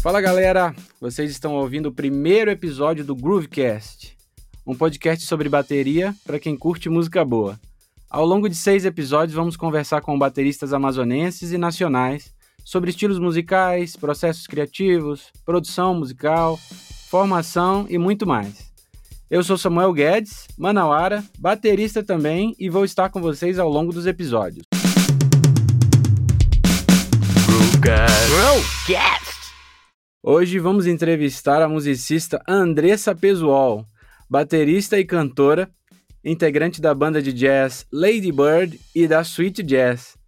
[0.00, 4.16] Fala galera, vocês estão ouvindo o primeiro episódio do Groovecast,
[4.64, 7.58] um podcast sobre bateria para quem curte música boa.
[8.08, 12.32] Ao longo de seis episódios, vamos conversar com bateristas amazonenses e nacionais
[12.64, 16.56] sobre estilos musicais, processos criativos, produção musical,
[17.08, 18.70] formação e muito mais.
[19.28, 24.06] Eu sou Samuel Guedes, manauara, baterista também e vou estar com vocês ao longo dos
[24.06, 24.64] episódios.
[27.80, 29.27] Groovecast!
[30.30, 33.86] Hoje vamos entrevistar a musicista Andressa Pesual,
[34.28, 35.70] baterista e cantora,
[36.22, 40.18] integrante da banda de jazz Lady Bird e da Sweet Jazz.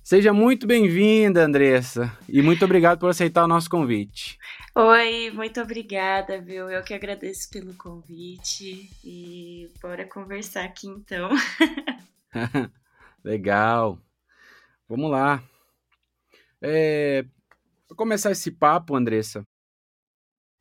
[0.00, 4.38] Seja muito bem-vinda, Andressa, e muito obrigado por aceitar o nosso convite.
[4.76, 6.70] Oi, muito obrigada, viu?
[6.70, 11.30] Eu que agradeço pelo convite e bora conversar aqui então.
[13.24, 13.98] Legal.
[14.88, 15.42] Vamos lá.
[16.62, 17.24] É,
[17.92, 19.46] para começar esse papo, Andressa,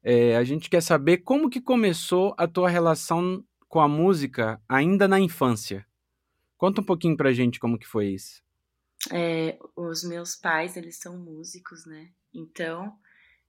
[0.03, 5.07] é, a gente quer saber como que começou a tua relação com a música ainda
[5.07, 5.85] na infância.
[6.57, 8.43] Conta um pouquinho pra gente como que foi isso.
[9.11, 12.11] É, os meus pais, eles são músicos, né?
[12.33, 12.93] Então,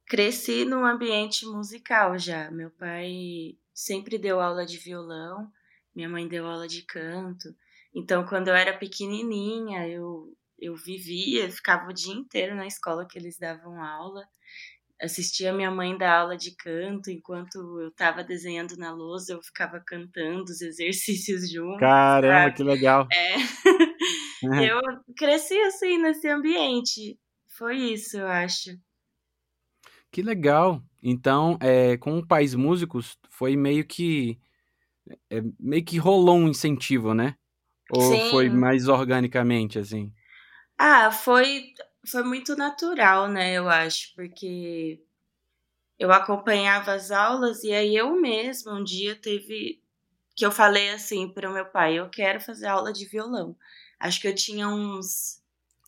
[0.07, 2.51] cresci num ambiente musical já.
[2.51, 5.51] Meu pai sempre deu aula de violão,
[5.95, 7.55] minha mãe deu aula de canto.
[7.95, 13.19] Então, quando eu era pequenininha, eu, eu vivia, ficava o dia inteiro na escola que
[13.19, 14.25] eles davam aula.
[15.01, 19.83] Assistia minha mãe dar aula de canto, enquanto eu estava desenhando na lousa, eu ficava
[19.85, 21.81] cantando os exercícios juntos.
[21.81, 22.57] Caramba, sabe?
[22.57, 23.09] que legal!
[23.13, 23.35] É.
[24.71, 24.81] eu
[25.17, 27.19] cresci assim nesse ambiente.
[27.59, 28.71] Foi isso, eu acho.
[30.13, 30.81] Que legal.
[31.03, 34.39] Então, é, com pais músicos, foi meio que
[35.29, 37.35] é, meio que rolou um incentivo, né?
[37.91, 38.31] Ou Sim.
[38.31, 40.13] foi mais organicamente assim?
[40.85, 43.53] Ah, foi foi muito natural, né?
[43.55, 45.01] Eu acho, porque
[45.99, 49.83] eu acompanhava as aulas e aí eu mesma um dia teve
[50.37, 53.57] que eu falei assim para o meu pai, eu quero fazer aula de violão.
[54.01, 55.43] Acho que eu tinha uns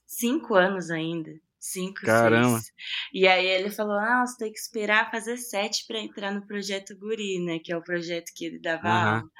[0.06, 1.40] cinco anos ainda.
[1.66, 2.58] Cinco, Caramba.
[2.58, 2.72] seis.
[3.12, 6.94] E aí ele falou: Ah, você tem que esperar fazer sete para entrar no projeto
[6.94, 7.58] Guri, né?
[7.58, 9.16] Que é o projeto que ele dava Aham.
[9.16, 9.30] aula.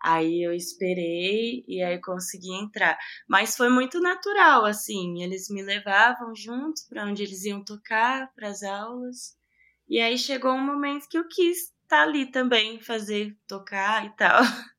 [0.00, 2.96] Aí eu esperei e aí consegui entrar.
[3.28, 5.20] Mas foi muito natural, assim.
[5.20, 9.36] Eles me levavam juntos para onde eles iam tocar, para as aulas.
[9.88, 14.42] E aí chegou um momento que eu quis estar ali também, fazer, tocar e tal.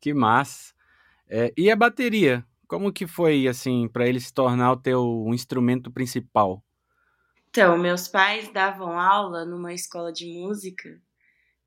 [0.00, 0.74] Que massa.
[1.28, 2.44] É, e a bateria?
[2.74, 6.60] Como que foi assim para ele se tornar o teu instrumento principal?
[7.48, 11.00] Então, meus pais davam aula numa escola de música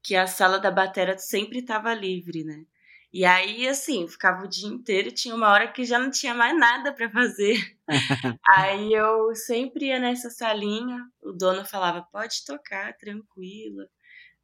[0.03, 2.65] que a sala da batera sempre estava livre, né?
[3.13, 6.59] E aí, assim, ficava o dia inteiro, tinha uma hora que já não tinha mais
[6.59, 7.55] nada para fazer.
[8.45, 13.87] aí eu sempre ia nessa salinha, o dono falava, pode tocar, tranquila.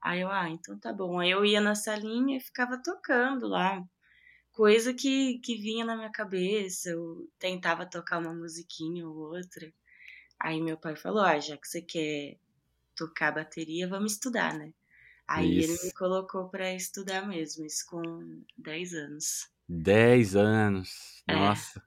[0.02, 1.20] Aí eu, ah, então tá bom.
[1.20, 3.84] Aí eu ia na salinha e ficava tocando lá.
[4.54, 9.74] Coisa que, que vinha na minha cabeça, eu tentava tocar uma musiquinha ou outra.
[10.40, 12.38] Aí meu pai falou, ah, já que você quer
[12.96, 14.72] tocar bateria, vamos estudar, né?
[15.28, 15.86] Aí ele Isso.
[15.88, 19.50] me colocou pra estudar mesmo, isso com 10 anos.
[19.68, 21.24] 10 anos.
[21.28, 21.34] É.
[21.34, 21.82] Nossa.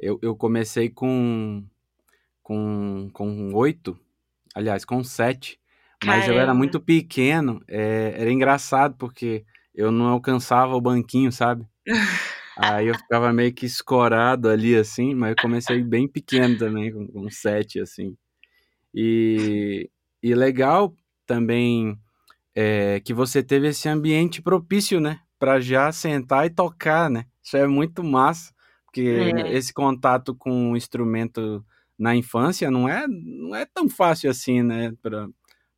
[0.00, 1.64] Eu, eu comecei com
[2.42, 3.98] com com oito,
[4.54, 5.60] aliás, com sete,
[6.02, 6.58] mas eu era Caramba.
[6.58, 7.62] muito pequeno.
[7.68, 9.44] é, era engraçado porque
[9.78, 11.64] eu não alcançava o banquinho, sabe?
[12.58, 17.06] Aí eu ficava meio que escorado ali, assim, mas eu comecei bem pequeno também, com,
[17.06, 18.16] com sete, assim.
[18.94, 19.88] E,
[20.22, 20.92] e legal
[21.26, 21.96] também
[22.56, 25.20] é, que você teve esse ambiente propício, né?
[25.38, 27.26] Pra já sentar e tocar, né?
[27.42, 28.52] Isso é muito massa,
[28.86, 29.56] porque É.
[29.56, 31.64] esse contato com o instrumento
[31.96, 34.92] na infância não é, não é tão fácil assim, né?
[35.00, 35.28] Pra,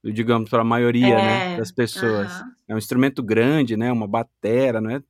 [0.05, 2.45] digamos, para a maioria né, É, das pessoas.
[2.45, 2.57] aham.
[2.69, 3.93] É um instrumento grande, né?
[3.93, 5.03] Uma batera, não é?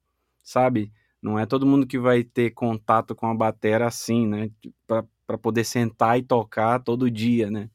[0.43, 0.93] Sabe?
[1.23, 4.51] Não é todo mundo que vai ter contato com a batera assim, né?
[4.87, 7.71] Para poder sentar e tocar todo dia, né?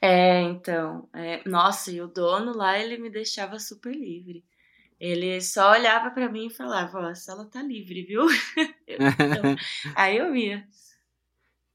[0.00, 4.44] É, então, é, nossa, e o dono lá, ele me deixava super livre.
[5.00, 8.26] Ele só olhava pra mim e falava, a sala tá livre, viu?
[8.86, 9.52] Eu, então,
[9.94, 10.66] aí eu ia.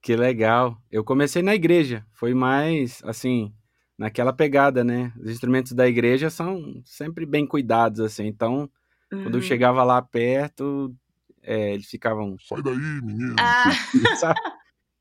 [0.01, 0.81] Que legal.
[0.91, 2.05] Eu comecei na igreja.
[2.13, 3.53] Foi mais, assim,
[3.99, 5.11] naquela pegada, né?
[5.19, 8.25] Os instrumentos da igreja são sempre bem cuidados, assim.
[8.25, 8.69] Então,
[9.09, 9.47] quando eu Uhum.
[9.47, 10.95] chegava lá perto,
[11.43, 13.35] é, eles ficavam, sai daí, menino.
[13.37, 13.53] Ah?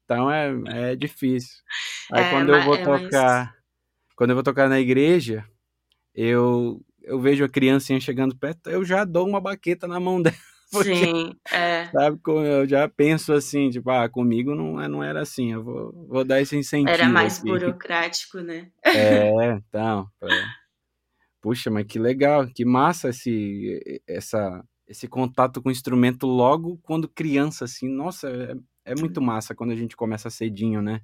[0.05, 0.51] Então é,
[0.93, 1.63] é difícil.
[2.11, 3.55] Aí É, quando eu vou é mais- tocar,
[4.17, 5.45] quando eu vou tocar na igreja,
[6.15, 10.37] eu eu vejo a criancinha chegando perto, eu já dou uma baqueta na mão dela,
[10.73, 11.87] Porque, Sim, é.
[11.87, 16.07] Sabe, eu já penso assim, tipo, ah, comigo não, é, não era assim, eu vou,
[16.07, 16.91] vou dar esse incentivo.
[16.91, 17.49] Era mais aqui.
[17.49, 18.71] burocrático, né?
[18.85, 20.07] É, então.
[20.23, 20.29] É.
[21.41, 27.09] Puxa, mas que legal, que massa esse, essa, esse contato com o instrumento logo quando
[27.09, 27.89] criança, assim.
[27.89, 28.55] Nossa, é,
[28.93, 31.01] é muito massa quando a gente começa cedinho, né?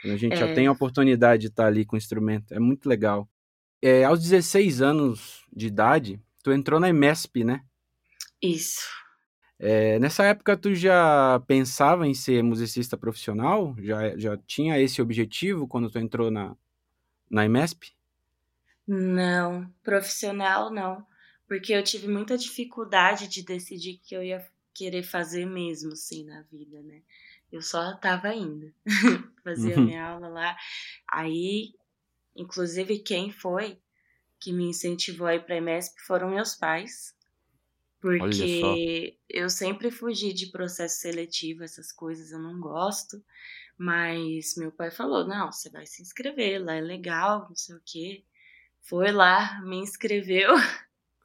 [0.00, 0.36] Quando a gente é.
[0.36, 2.54] já tem a oportunidade de estar ali com o instrumento.
[2.54, 3.28] É muito legal.
[3.82, 7.62] É, aos 16 anos de idade, tu entrou na MESP, né?
[8.40, 8.86] Isso.
[9.58, 13.74] É, nessa época, tu já pensava em ser musicista profissional?
[13.78, 16.56] Já, já tinha esse objetivo quando tu entrou na,
[17.28, 17.92] na IMESP?
[18.86, 21.04] Não, profissional não.
[21.46, 26.42] Porque eu tive muita dificuldade de decidir que eu ia querer fazer mesmo, assim, na
[26.42, 27.02] vida, né?
[27.50, 28.72] Eu só tava indo.
[29.42, 29.86] Fazia uhum.
[29.86, 30.56] minha aula lá.
[31.10, 31.74] Aí,
[32.36, 33.78] inclusive, quem foi
[34.38, 37.14] que me incentivou a ir pra IMESP foram meus pais.
[38.00, 43.22] Porque eu sempre fugi de processo seletivo, essas coisas eu não gosto.
[43.76, 47.82] Mas meu pai falou: não, você vai se inscrever, lá é legal, não sei o
[47.84, 48.24] quê.
[48.82, 50.54] Foi lá, me inscreveu.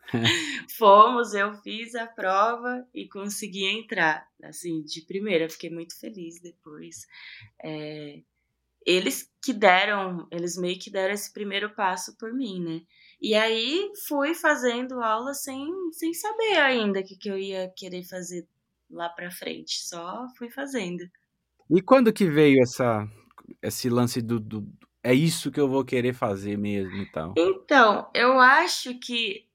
[0.77, 4.27] Fomos, eu fiz a prova e consegui entrar.
[4.43, 7.07] Assim, de primeira, fiquei muito feliz depois.
[7.63, 8.21] É,
[8.85, 12.81] eles que deram, eles meio que deram esse primeiro passo por mim, né?
[13.23, 18.03] E aí fui fazendo aula sem, sem saber ainda o que, que eu ia querer
[18.03, 18.45] fazer
[18.91, 19.81] lá pra frente.
[19.81, 21.05] Só fui fazendo.
[21.69, 23.09] E quando que veio essa,
[23.61, 24.67] esse lance do, do
[25.01, 27.33] é isso que eu vou querer fazer mesmo e tal?
[27.37, 29.47] Então, eu acho que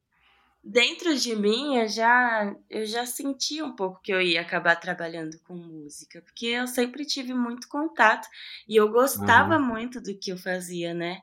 [0.65, 5.39] dentro de mim eu já, eu já senti um pouco que eu ia acabar trabalhando
[5.41, 8.29] com música, porque eu sempre tive muito contato
[8.67, 9.67] e eu gostava uhum.
[9.67, 11.21] muito do que eu fazia, né?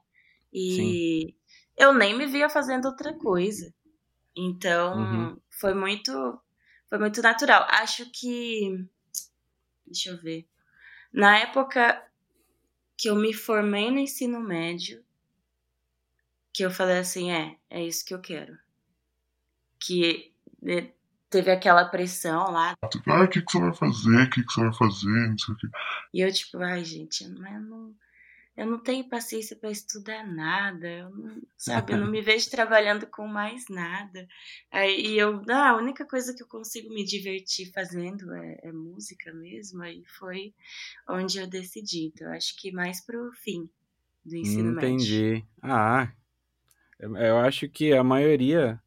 [0.54, 1.45] E Sim
[1.78, 3.74] eu nem me via fazendo outra coisa.
[4.36, 5.42] Então, uhum.
[5.50, 6.40] foi muito
[6.90, 7.66] foi muito natural.
[7.70, 8.88] Acho que
[9.86, 10.48] deixa eu ver.
[11.12, 12.02] Na época
[12.98, 15.04] que eu me formei no ensino médio,
[16.54, 18.58] que eu falei assim, é, é isso que eu quero.
[19.80, 20.92] Que né,
[21.30, 22.76] teve aquela pressão lá.
[22.82, 24.24] Ah, o que, que você vai fazer?
[24.24, 25.28] O que, que você vai fazer?
[25.30, 25.68] Não sei o que.
[26.14, 27.94] E eu, tipo, ai, gente, mas não
[28.58, 31.94] eu não tenho paciência para estudar nada, eu não, sabe?
[31.94, 34.26] Eu não me vejo trabalhando com mais nada.
[34.72, 39.34] Aí eu, ah, a única coisa que eu consigo me divertir fazendo é, é música
[39.34, 39.82] mesmo.
[39.84, 40.54] Aí foi
[41.10, 42.06] onde eu decidi.
[42.06, 43.70] Então, acho que mais pro fim
[44.24, 45.22] do ensino Entendi.
[45.22, 45.36] médio.
[45.36, 45.46] Entendi.
[45.62, 46.12] Ah,
[47.00, 48.82] eu acho que a maioria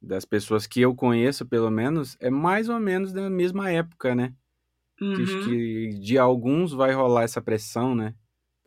[0.00, 4.32] das pessoas que eu conheço, pelo menos, é mais ou menos da mesma época, né?
[5.00, 5.14] Uhum.
[5.14, 8.14] Que, que de alguns vai rolar essa pressão, né?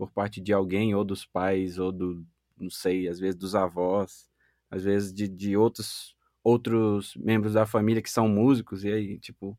[0.03, 2.25] Por parte de alguém, ou dos pais, ou do,
[2.59, 4.29] não sei, às vezes dos avós,
[4.69, 6.13] às vezes de, de outros,
[6.43, 9.57] outros membros da família que são músicos, e aí, tipo,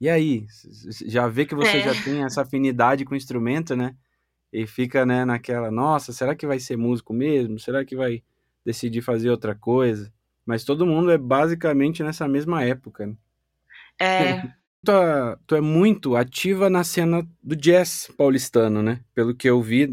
[0.00, 0.46] e aí?
[1.06, 1.80] Já vê que você é.
[1.94, 3.94] já tem essa afinidade com o instrumento, né?
[4.52, 7.58] E fica, né, naquela, nossa, será que vai ser músico mesmo?
[7.58, 8.22] Será que vai
[8.64, 10.12] decidir fazer outra coisa?
[10.44, 13.06] Mas todo mundo é basicamente nessa mesma época.
[13.06, 13.16] Né?
[14.00, 14.54] É.
[14.84, 14.92] tu,
[15.46, 19.00] tu é muito ativa na cena do jazz paulistano, né?
[19.14, 19.88] Pelo que eu vi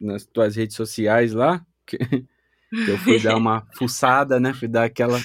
[0.00, 4.52] nas tuas redes sociais lá, que, que eu fui dar uma fuçada, né?
[4.54, 5.20] Fui dar aquela.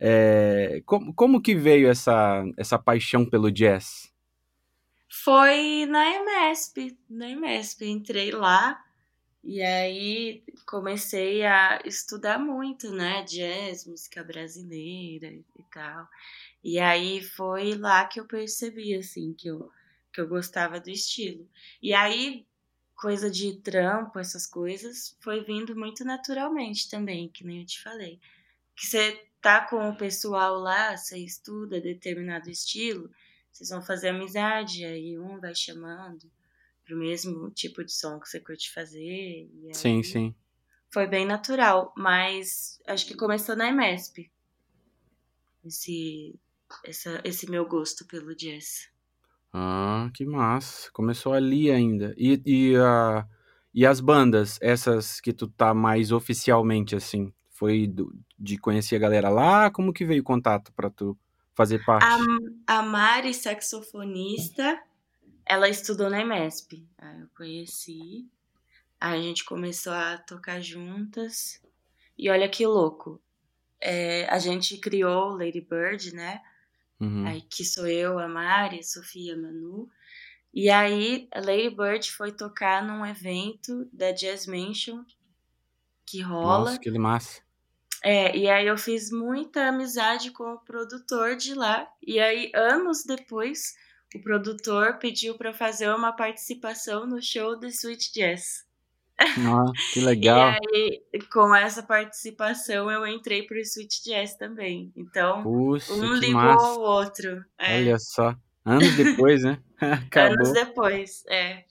[0.00, 4.12] É, como, como que veio essa, essa paixão pelo jazz?
[5.08, 7.86] Foi na EMESP, na EMESP.
[7.86, 8.80] Entrei lá
[9.42, 13.24] e aí comecei a estudar muito, né?
[13.24, 16.06] Jazz, música brasileira e tal.
[16.62, 19.70] E aí foi lá que eu percebi, assim, que eu,
[20.12, 21.48] que eu gostava do estilo.
[21.80, 22.46] E aí,
[22.94, 28.20] coisa de trampo, essas coisas, foi vindo muito naturalmente também, que nem eu te falei.
[28.76, 33.10] Que você tá com o pessoal lá, você estuda determinado estilo,
[33.52, 36.30] vocês vão fazer amizade, aí um vai chamando
[36.84, 39.48] pro mesmo tipo de som que você curte fazer.
[39.72, 40.34] sim, sim.
[40.90, 44.30] Foi bem natural, mas acho que começou na EMESP.
[45.64, 46.34] Esse,
[46.84, 48.88] essa, esse meu gosto pelo jazz.
[49.52, 50.90] Ah, que massa.
[50.92, 52.14] Começou ali ainda.
[52.16, 53.24] E, e, uh,
[53.72, 59.00] e as bandas, essas que tu tá mais oficialmente, assim, foi do, de conhecer a
[59.00, 59.70] galera lá?
[59.70, 61.18] Como que veio o contato para tu
[61.54, 62.04] fazer parte?
[62.66, 64.80] A, a Mari, saxofonista,
[65.44, 66.86] ela estudou na EMESP.
[66.98, 68.28] Aí eu conheci.
[69.00, 71.60] Aí a gente começou a tocar juntas.
[72.16, 73.20] E olha que louco.
[73.80, 76.40] É, a gente criou Lady Bird, né?
[77.00, 77.26] Uhum.
[77.26, 79.88] Aí que sou eu, a Mari, a Sofia, a Manu.
[80.52, 85.04] E aí a Lady Bird foi tocar num evento da Jazz Mansion
[86.06, 86.70] que rola.
[86.70, 87.42] Nossa, que massa.
[88.02, 91.86] É, e aí eu fiz muita amizade com o produtor de lá.
[92.02, 93.74] E aí, anos depois,
[94.14, 98.64] o produtor pediu para fazer uma participação no show do Sweet Jazz.
[99.20, 100.54] Ah, que legal.
[100.72, 104.92] E aí, com essa participação, eu entrei pro Sweet Jazz também.
[104.96, 106.66] Então, Puxa, um ligou massa.
[106.66, 107.44] ao outro.
[107.58, 108.34] É, Olha só.
[108.64, 109.60] Anos depois, né?
[109.80, 110.52] anos Acabou.
[110.52, 111.64] depois, é.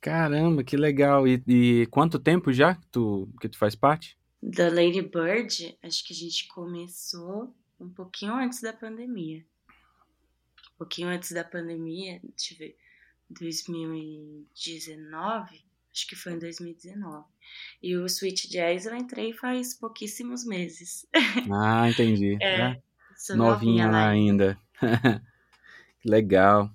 [0.00, 1.26] Caramba, que legal.
[1.28, 4.18] E, e quanto tempo já que tu, que tu faz parte?
[4.42, 9.44] Da Lady Bird, acho que a gente começou um pouquinho antes da pandemia.
[10.74, 12.76] Um pouquinho antes da pandemia, deixa eu ver,
[13.30, 15.64] 2019,
[15.98, 17.24] acho que foi em 2019.
[17.82, 21.04] E o Sweet Jazz eu entrei faz pouquíssimos meses.
[21.50, 22.38] Ah, entendi.
[22.40, 22.82] É, É,
[23.16, 24.58] sou novinha novinha lá ainda.
[26.00, 26.70] Que Legal.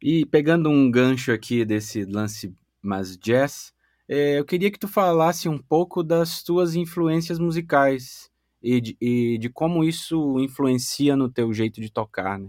[0.00, 3.74] E pegando um gancho aqui desse lance mais jazz,
[4.08, 8.30] eh, eu queria que tu falasse um pouco das tuas influências musicais
[8.62, 12.48] e de, e de como isso influencia no teu jeito de tocar, né?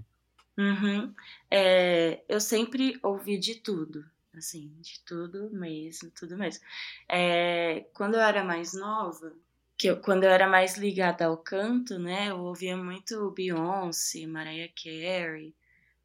[0.58, 1.14] Uhum.
[1.52, 4.06] É, eu sempre ouvi de tudo,
[4.38, 6.64] assim, de tudo mesmo, tudo mesmo.
[7.08, 9.34] É, quando eu era mais nova,
[9.78, 14.72] que eu- quando eu era mais ligada ao canto, né, eu ouvia muito Beyoncé, Mariah
[14.76, 15.54] Carey,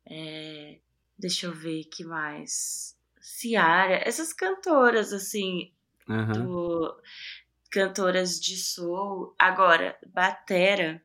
[0.07, 0.79] é,
[1.19, 5.73] deixa eu ver que mais, Ciara, essas cantoras assim,
[6.09, 6.33] Aham.
[6.33, 7.03] do,
[7.71, 9.35] cantoras de soul.
[9.39, 11.03] Agora, batera,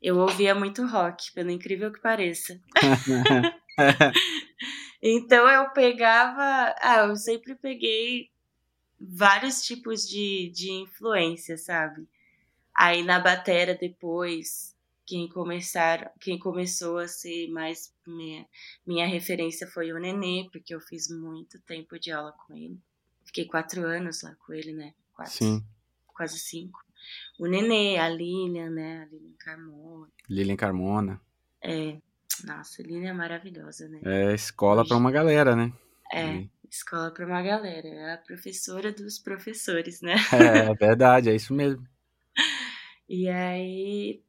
[0.00, 2.60] eu ouvia muito rock, pelo incrível que pareça.
[5.06, 6.74] Então eu pegava.
[6.80, 8.30] Ah, eu sempre peguei
[8.98, 12.08] vários tipos de, de influência, sabe?
[12.74, 18.46] Aí na batera depois, quem começaram, quem começou a ser mais minha,
[18.86, 22.80] minha referência foi o Nenê, porque eu fiz muito tempo de aula com ele.
[23.26, 24.94] Fiquei quatro anos lá com ele, né?
[25.12, 25.62] Quatro, Sim.
[26.06, 26.82] quase cinco.
[27.38, 29.02] O Nenê, a Lilian, né?
[29.02, 30.10] A Lilian Carmona.
[30.30, 31.20] Lilian Carmona.
[31.60, 31.98] É.
[32.44, 34.00] Nossa, a Lilian é maravilhosa, né?
[34.04, 35.72] É escola pra uma galera, né?
[36.12, 37.86] É, E- escola para uma galera.
[37.88, 40.14] É a professora dos professores, né?
[40.32, 41.86] É, é verdade, é isso mesmo.
[43.08, 44.22] E aí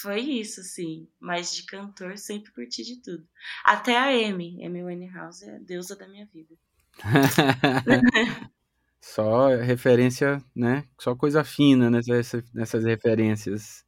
[0.00, 1.08] foi isso, assim.
[1.20, 3.26] Mas de cantor sempre curti de tudo.
[3.64, 6.54] Até a Amy, Amy Winehouse é a deusa da minha vida.
[9.00, 10.84] Só referência, né?
[10.98, 13.84] Só coisa fina nessas, nessas referências.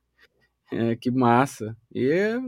[0.73, 1.77] É, que massa.
[1.95, 2.39] E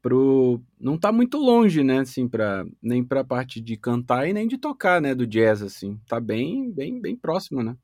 [0.00, 4.46] pro não tá muito longe, né, assim, para nem pra parte de cantar e nem
[4.48, 5.98] de tocar, né, do jazz assim.
[6.06, 7.76] Tá bem, bem, bem próximo, né?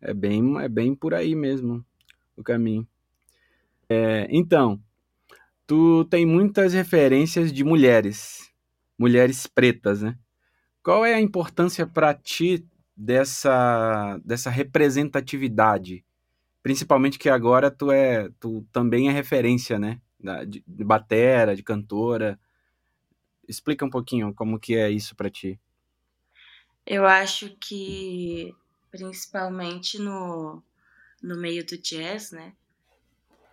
[0.00, 1.84] É bem, é bem por aí mesmo
[2.36, 2.86] o caminho.
[3.88, 4.80] É, então,
[5.66, 8.50] tu tem muitas referências de mulheres,
[8.98, 10.16] mulheres pretas, né?
[10.82, 16.04] Qual é a importância para ti dessa, dessa representatividade?
[16.62, 20.00] Principalmente que agora tu é, tu também é referência, né?
[20.46, 22.38] De, de batera, de cantora.
[23.46, 25.60] Explica um pouquinho como que é isso para ti.
[26.86, 28.54] Eu acho que,
[28.90, 30.62] principalmente no,
[31.22, 32.54] no meio do jazz, né?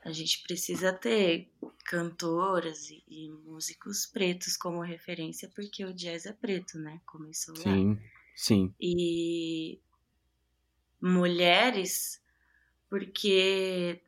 [0.03, 1.47] A gente precisa ter
[1.85, 6.99] cantoras e, e músicos pretos como referência, porque o jazz é preto, né?
[7.05, 7.63] Começou lá.
[7.63, 7.99] Sim,
[8.35, 9.79] sim, e
[11.01, 12.21] mulheres,
[12.89, 14.01] porque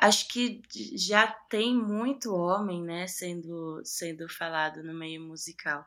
[0.00, 0.62] acho que
[0.96, 5.84] já tem muito homem, né, sendo, sendo falado no meio musical.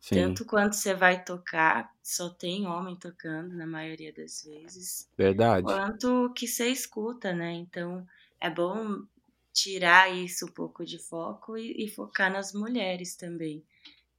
[0.00, 0.38] sim.
[0.38, 5.62] Tanto quanto você vai tocar, só tem homem tocando na maioria das vezes, Verdade.
[5.62, 7.52] quanto que você escuta, né?
[7.52, 8.06] Então
[8.40, 9.06] é bom
[9.52, 13.64] tirar isso um pouco de foco e, e focar nas mulheres também.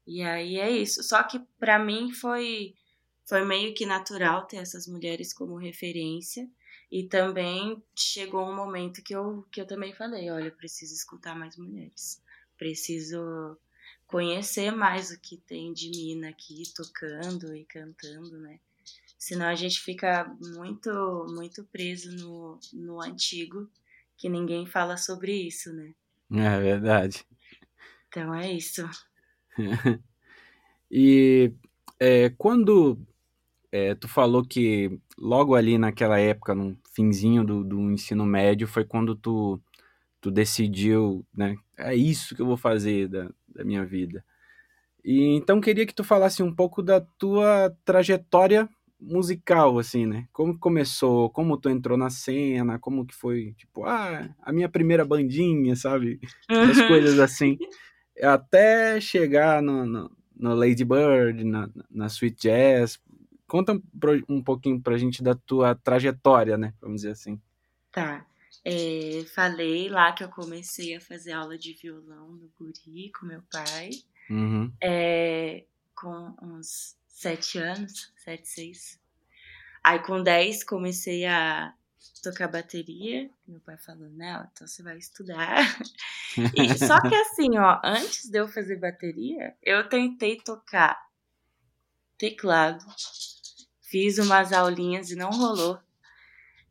[0.06, 1.04] E aí é isso.
[1.04, 2.76] Só que pra mim foi
[3.26, 6.50] foi meio que natural ter essas mulheres como referência.
[6.92, 11.36] E também chegou um momento que eu, que eu também falei, olha, eu preciso escutar
[11.36, 12.22] mais mulheres.
[12.58, 13.58] Preciso
[14.08, 18.60] conhecer mais o que tem de mina aqui tocando e cantando, né?
[19.20, 23.70] Senão a gente fica muito, muito preso no, no antigo,
[24.18, 25.94] que ninguém fala sobre isso, né?
[26.32, 27.26] É verdade.
[28.08, 28.90] Então é isso.
[30.92, 31.54] E
[32.00, 32.98] é, quando
[33.72, 38.84] é, tu falou que logo ali naquela época, no finzinho do, do ensino médio, foi
[38.84, 39.62] quando tu,
[40.20, 41.56] tu decidiu, né?
[41.78, 44.24] É isso que eu vou fazer da, da minha vida.
[45.04, 48.68] E então queria que tu falasse um pouco da tua trajetória
[49.00, 50.28] musical, assim, né?
[50.34, 55.06] Como começou, como tu entrou na cena, como que foi, tipo, ah, a minha primeira
[55.06, 56.20] bandinha, sabe?
[56.50, 57.58] As coisas assim.
[58.22, 63.00] Até chegar no, no, no Lady Bird, na, na Sweet Jazz.
[63.50, 63.74] Conta
[64.30, 66.74] um, pouquinho pra gente da tua trajetória, né?
[66.80, 67.42] Vamos dizer assim.
[67.92, 68.26] Tá.
[68.64, 73.42] É, falei lá que eu comecei a fazer aula de violão no Guri com meu
[73.52, 73.90] pai.
[74.30, 74.72] Uhum.
[74.82, 75.66] É,
[75.96, 79.00] com uns sete anos, sete, seis.
[79.84, 81.74] Aí com 10 comecei a
[82.22, 83.30] tocar bateria.
[83.48, 85.58] Meu pai falou, não, então você vai estudar.
[86.56, 90.96] E, só que assim, ó, antes de eu fazer bateria, eu tentei tocar
[92.20, 92.86] teclado.
[93.90, 95.80] Fiz umas aulinhas e não rolou.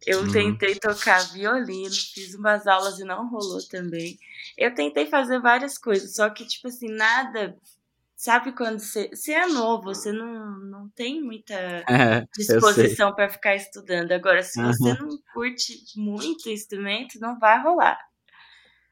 [0.07, 0.31] Eu Uhum.
[0.31, 4.19] tentei tocar violino, fiz umas aulas e não rolou também.
[4.57, 7.57] Eu tentei fazer várias coisas, só que, tipo assim, nada.
[8.17, 11.55] Sabe quando você, você é novo, você não, não tem muita
[11.89, 14.13] É, disposição para ficar estudando.
[14.13, 14.99] Agora, se você Aham.
[14.99, 17.99] não curte muito instrumento, não vai rolar.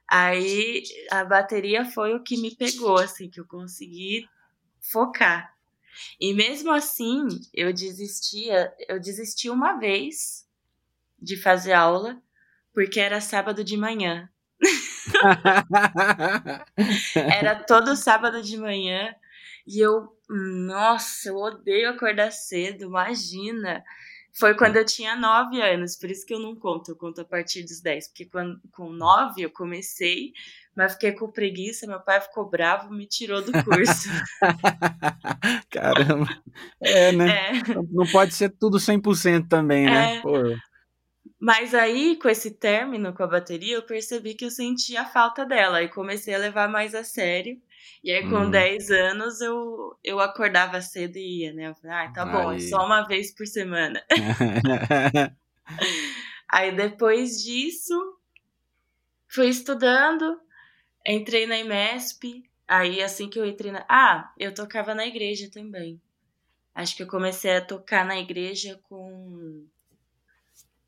[0.08, 4.30] Aí a bateria foi o que me pegou, assim, que eu consegui
[4.80, 5.55] focar.
[6.20, 10.46] E mesmo assim, eu desistia, eu desisti uma vez
[11.18, 12.20] de fazer aula,
[12.72, 14.28] porque era sábado de manhã.
[17.14, 19.14] Era todo sábado de manhã.
[19.66, 23.84] E eu, nossa, eu odeio acordar cedo, imagina.
[24.38, 27.24] Foi quando eu tinha 9 anos, por isso que eu não conto, eu conto a
[27.24, 28.08] partir dos 10.
[28.08, 30.32] Porque quando, com 9 eu comecei,
[30.76, 34.08] mas fiquei com preguiça, meu pai ficou bravo, me tirou do curso.
[35.70, 36.28] Caramba.
[36.80, 37.30] É, né?
[37.30, 37.74] É.
[37.90, 40.16] Não pode ser tudo 100% também, né?
[40.16, 40.20] É.
[40.20, 40.32] Pô,
[41.40, 45.46] Mas aí, com esse término com a bateria, eu percebi que eu sentia a falta
[45.46, 47.58] dela e comecei a levar mais a sério.
[48.04, 48.50] E aí, com Hum.
[48.50, 51.68] 10 anos, eu, eu acordava cedo e ia, né?
[51.68, 52.60] Eu falei, ah, tá bom, é Aí.
[52.60, 54.02] só uma vez por semana.
[56.48, 57.94] Aí, depois disso,
[59.28, 60.38] fui estudando,
[61.06, 62.44] entrei na IMESP.
[62.68, 63.84] Aí, assim que eu entrei na.
[63.88, 66.00] Ah, eu tocava na igreja também.
[66.74, 69.64] Acho que eu comecei a tocar na igreja com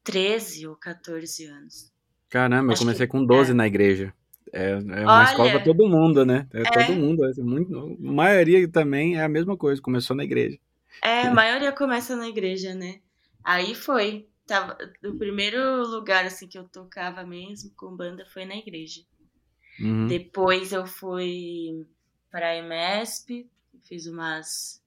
[0.05, 1.93] 13 ou 14 anos.
[2.28, 3.55] Caramba, eu Acho comecei que- com 12 é.
[3.55, 4.12] na igreja.
[4.52, 5.64] É, é uma escola pra Olha.
[5.64, 6.47] todo mundo, né?
[6.52, 6.64] É, É.
[6.64, 7.25] todo mundo.
[7.25, 10.58] é muito, a maioria também é a mesma coisa, começou na igreja.
[11.02, 13.00] É, a maioria começa na igreja, né?
[13.45, 14.28] Aí foi.
[14.47, 19.02] Tava, o primeiro lugar assim que eu tocava mesmo com banda foi na igreja.
[19.78, 20.06] Uhum.
[20.06, 21.87] Depois eu fui
[22.30, 23.47] para a EMESP,
[23.84, 24.82] fiz umas.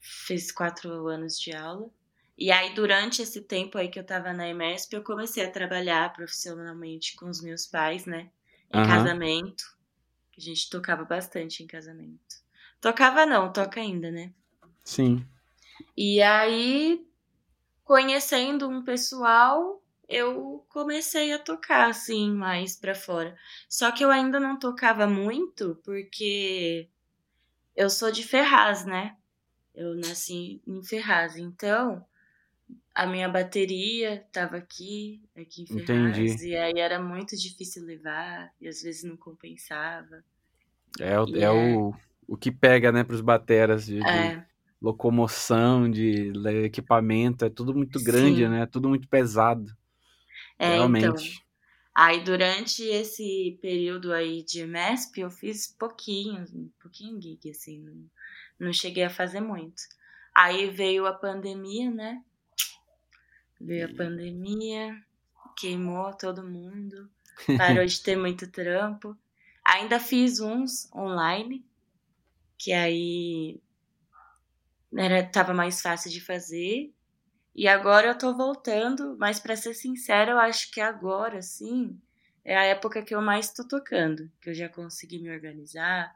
[0.00, 1.88] Fiz quatro anos de aula.
[2.36, 6.10] E aí, durante esse tempo aí que eu tava na EMESP, eu comecei a trabalhar
[6.12, 8.30] profissionalmente com os meus pais, né?
[8.72, 8.86] Em Aham.
[8.86, 9.64] casamento.
[10.32, 12.40] Que a gente tocava bastante em casamento.
[12.80, 14.32] Tocava não, toca ainda, né?
[14.84, 15.26] Sim.
[15.96, 17.04] E aí,
[17.84, 23.36] conhecendo um pessoal, eu comecei a tocar assim mais pra fora.
[23.68, 26.88] Só que eu ainda não tocava muito porque
[27.76, 29.16] eu sou de Ferraz, né?
[29.74, 32.04] Eu nasci em Ferraz, então
[32.94, 36.48] a minha bateria tava aqui, aqui em Ferraz, Entendi.
[36.48, 40.24] e aí era muito difícil levar e às vezes não compensava.
[40.98, 41.50] É, o, é É.
[41.50, 41.94] o,
[42.26, 44.46] o que pega, né, pros bateras de, de É,
[44.80, 46.32] locomoção, de
[46.64, 48.48] equipamento, é tudo muito grande, Sim.
[48.48, 48.62] né?
[48.62, 49.76] É tudo muito pesado.
[50.58, 51.14] é, então.
[51.16, 51.44] realmente.
[51.94, 58.10] Aí durante esse período aí de MESP eu fiz pouquinho, um pouquinho gig, assim, não,
[58.58, 59.82] não cheguei a fazer muito.
[60.34, 62.22] Aí veio a pandemia, né?
[63.60, 65.04] Veio a pandemia,
[65.56, 67.10] queimou todo mundo,
[67.58, 69.16] parou de ter muito trampo.
[69.64, 71.64] Ainda fiz uns online,
[72.56, 73.60] que aí
[74.96, 76.92] era, tava mais fácil de fazer.
[77.54, 82.00] E agora eu tô voltando, mas pra ser sincera, eu acho que agora, sim,
[82.44, 86.14] é a época que eu mais tô tocando, que eu já consegui me organizar,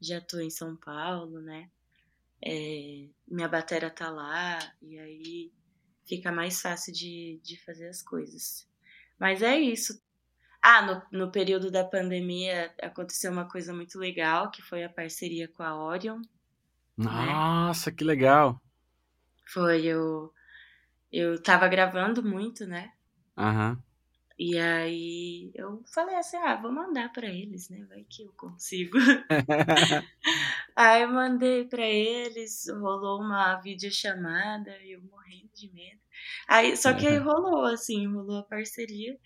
[0.00, 1.70] já tô em São Paulo, né?
[2.44, 5.52] É, minha batera tá lá, e aí
[6.06, 8.66] fica mais fácil de, de fazer as coisas.
[9.18, 10.00] Mas é isso.
[10.62, 15.48] Ah, no, no período da pandemia aconteceu uma coisa muito legal, que foi a parceria
[15.48, 16.22] com a Orion.
[16.96, 18.60] Nossa, que legal.
[19.46, 20.32] Foi eu.
[21.10, 22.92] Eu tava gravando muito, né?
[23.36, 23.82] Aham.
[24.38, 27.84] E aí eu falei assim, ah, vou mandar pra eles, né?
[27.88, 28.98] Vai que eu consigo.
[30.76, 36.00] aí eu mandei pra eles, rolou uma videochamada e eu morrendo de medo.
[36.48, 39.18] Aí, só que aí rolou, assim, rolou a parceria.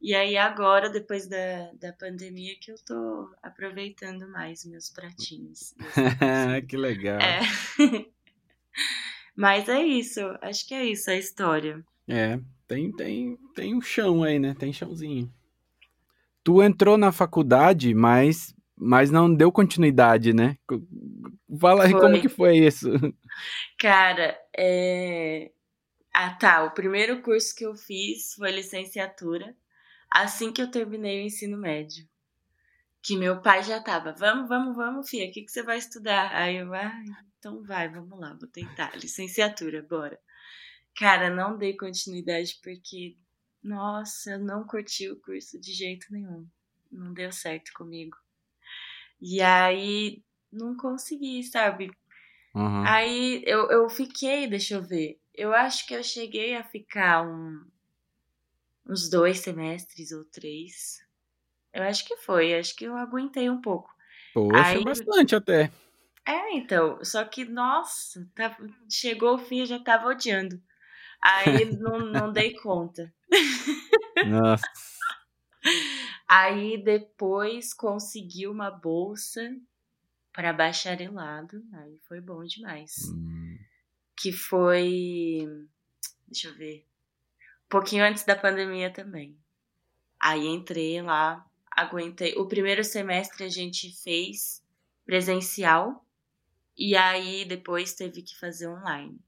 [0.00, 5.74] E aí agora, depois da, da pandemia, que eu tô aproveitando mais meus pratinhos.
[6.68, 7.18] que legal.
[7.20, 7.40] É.
[9.36, 11.84] Mas é isso, acho que é isso a história.
[12.08, 14.54] É, tem, tem, tem um chão aí, né?
[14.58, 15.32] Tem chãozinho.
[16.42, 20.56] Tu entrou na faculdade, mas, mas não deu continuidade, né?
[21.60, 22.20] Fala aí como Foi.
[22.20, 22.88] que foi isso.
[23.78, 25.52] Cara, é.
[26.12, 26.64] Ah, tá.
[26.64, 29.54] O primeiro curso que eu fiz foi licenciatura,
[30.10, 32.08] assim que eu terminei o ensino médio.
[33.02, 36.34] Que meu pai já tava, vamos, vamos, vamos, filha, o que, que você vai estudar?
[36.34, 37.02] Aí eu, ah,
[37.38, 38.96] então vai, vamos lá, vou tentar.
[38.96, 40.18] Licenciatura, bora.
[40.96, 43.16] Cara, não dei continuidade porque,
[43.62, 46.46] nossa, eu não curti o curso de jeito nenhum.
[46.90, 48.16] Não deu certo comigo.
[49.20, 51.90] E aí, não consegui, sabe?
[52.54, 52.84] Uhum.
[52.86, 55.20] Aí eu, eu fiquei, deixa eu ver.
[55.34, 57.64] Eu acho que eu cheguei a ficar um,
[58.86, 60.98] uns dois semestres ou três.
[61.72, 63.90] Eu acho que foi, acho que eu aguentei um pouco.
[64.34, 65.70] Poxa, Aí- bastante até.
[66.26, 68.56] É, então, só que, nossa, tá-
[68.88, 70.60] chegou o fim, eu já tava odiando.
[71.22, 73.12] Aí não, não dei conta.
[74.26, 74.66] Nossa.
[76.32, 79.52] Aí depois consegui uma bolsa
[80.32, 82.94] para bacharelado, aí foi bom demais.
[83.12, 83.58] Hum,
[84.16, 85.44] Que foi,
[86.28, 86.86] deixa eu ver,
[87.64, 89.36] um pouquinho antes da pandemia também.
[90.20, 92.36] Aí entrei lá, aguentei.
[92.36, 94.64] O primeiro semestre a gente fez
[95.04, 96.06] presencial
[96.78, 99.20] e aí depois teve que fazer online.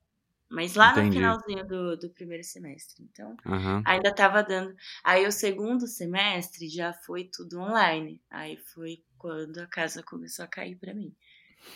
[0.52, 1.08] Mas lá Entendi.
[1.08, 3.02] no finalzinho do, do primeiro semestre.
[3.10, 3.82] Então, aham.
[3.86, 4.74] ainda tava dando.
[5.02, 8.20] Aí o segundo semestre já foi tudo online.
[8.30, 11.14] Aí foi quando a casa começou a cair pra mim.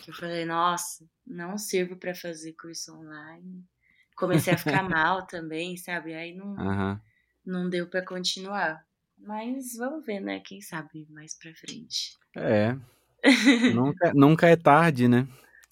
[0.01, 3.65] Que eu falei, nossa, não sirvo pra fazer curso online.
[4.15, 6.13] Comecei a ficar mal também, sabe?
[6.13, 7.01] Aí não, Aham.
[7.45, 8.85] não deu pra continuar.
[9.17, 10.39] Mas vamos ver, né?
[10.45, 12.15] Quem sabe mais pra frente.
[12.35, 12.75] É.
[13.73, 15.27] nunca, nunca é tarde, né?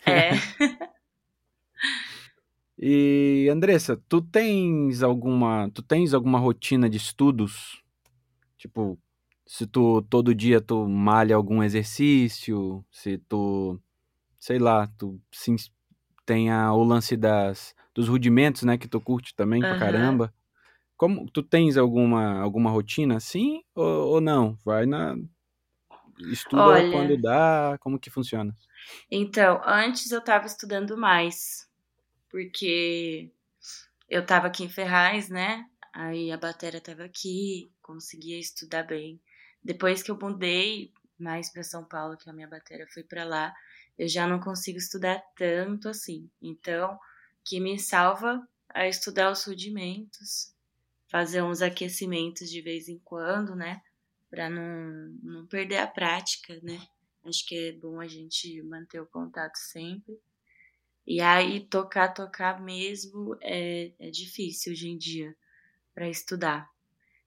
[0.08, 0.32] É.
[2.88, 7.82] E Andressa, tu tens alguma, tu tens alguma rotina de estudos?
[8.60, 8.95] Tipo,
[9.43, 13.82] se tu todo dia tu malha algum exercício, se tu,
[14.39, 15.56] sei lá, tu sim,
[16.28, 19.80] tenha o lance das dos rudimentos, né, que tu curte também pra Aham.
[19.80, 20.34] caramba.
[20.95, 24.60] Como tu tens alguma alguma rotina assim ou, ou não?
[24.63, 25.15] Vai na
[26.19, 26.91] estuda Olha.
[26.91, 28.56] quando dá, como que funciona?
[29.10, 31.64] Então, antes eu tava estudando mais,
[32.36, 33.32] porque
[34.10, 35.65] eu tava aqui em Ferraz, né?
[35.93, 39.21] Aí a bateria tava aqui, conseguia estudar bem.
[39.63, 43.56] Depois que eu mudei mais pra São Paulo, que a minha bateria foi pra lá,
[43.98, 46.30] eu já não consigo estudar tanto assim.
[46.41, 47.00] Então,
[47.41, 50.54] que me salva é estudar os rudimentos,
[51.08, 53.82] fazer uns aquecimentos de vez em quando, né?
[54.30, 56.86] Pra não, não perder a prática, né?
[57.24, 60.19] Acho que é bom a gente manter o contato sempre.
[61.08, 65.36] E aí, tocar, tocar mesmo é, é difícil hoje em dia
[65.94, 66.70] para estudar.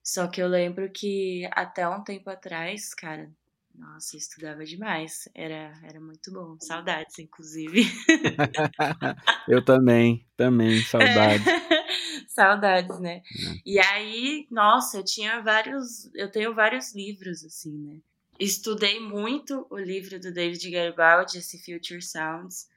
[0.03, 3.31] Só que eu lembro que até um tempo atrás, cara,
[3.79, 5.29] nossa, eu estudava demais.
[5.33, 6.57] Era, era muito bom.
[6.59, 7.83] Saudades, inclusive.
[9.47, 11.43] Eu também, também, saudade.
[12.27, 13.21] Saudades, né?
[13.65, 16.13] E aí, nossa, eu tinha vários.
[16.13, 17.99] Eu tenho vários livros, assim, né?
[18.39, 22.67] Estudei muito o livro do David Garibaldi, esse Future Sounds.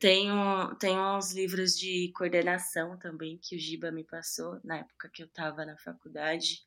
[0.00, 5.22] Tenho, tenho uns livros de coordenação também que o Giba me passou na época que
[5.22, 6.64] eu tava na faculdade.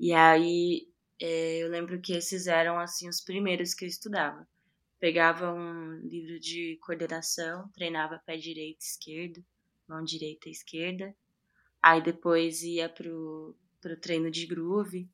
[0.00, 0.88] E aí
[1.20, 4.48] é, eu lembro que esses eram assim os primeiros que eu estudava.
[4.98, 9.44] Pegava um livro de coordenação, treinava pé direito e esquerdo,
[9.86, 11.14] mão direita e esquerda.
[11.80, 15.08] Aí depois ia pro, pro treino de groove.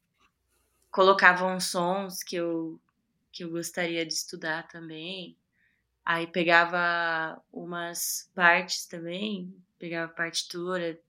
[0.91, 2.81] Colocava uns sons que eu,
[3.31, 5.37] que eu gostaria de estudar também.
[6.05, 11.01] Aí pegava umas partes também, pegava partitura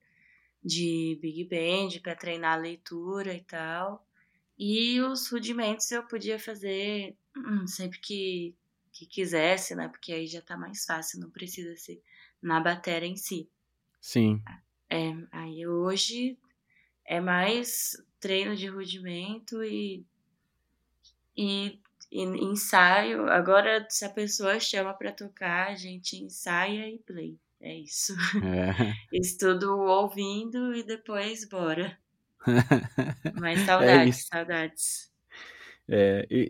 [0.62, 4.06] de Big Band para treinar a leitura e tal.
[4.58, 8.56] E os rudimentos eu podia fazer hum, sempre que,
[8.92, 9.88] que quisesse, né?
[9.88, 12.00] Porque aí já tá mais fácil, não precisa ser
[12.40, 13.50] na bateria em si.
[14.00, 14.42] Sim.
[14.88, 16.38] É, aí hoje
[17.04, 20.06] é mais treino de rudimento e,
[21.36, 21.82] e, e
[22.14, 23.28] ensaio.
[23.28, 27.38] Agora, se a pessoa chama para tocar, a gente ensaia e play.
[27.60, 28.14] É isso.
[28.40, 28.74] É.
[29.12, 31.98] Estudo ouvindo e depois bora.
[33.32, 34.28] Mas É saudades, isso.
[34.28, 35.10] saudades.
[35.88, 36.48] É, e,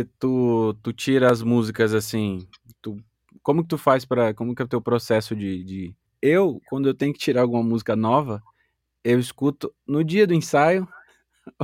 [0.00, 2.46] e tu, tu tira as músicas assim,
[2.80, 2.96] tu,
[3.42, 5.94] como que tu faz para, como que é o teu processo de, de...
[6.20, 8.42] Eu, quando eu tenho que tirar alguma música nova,
[9.04, 10.88] eu escuto no dia do ensaio,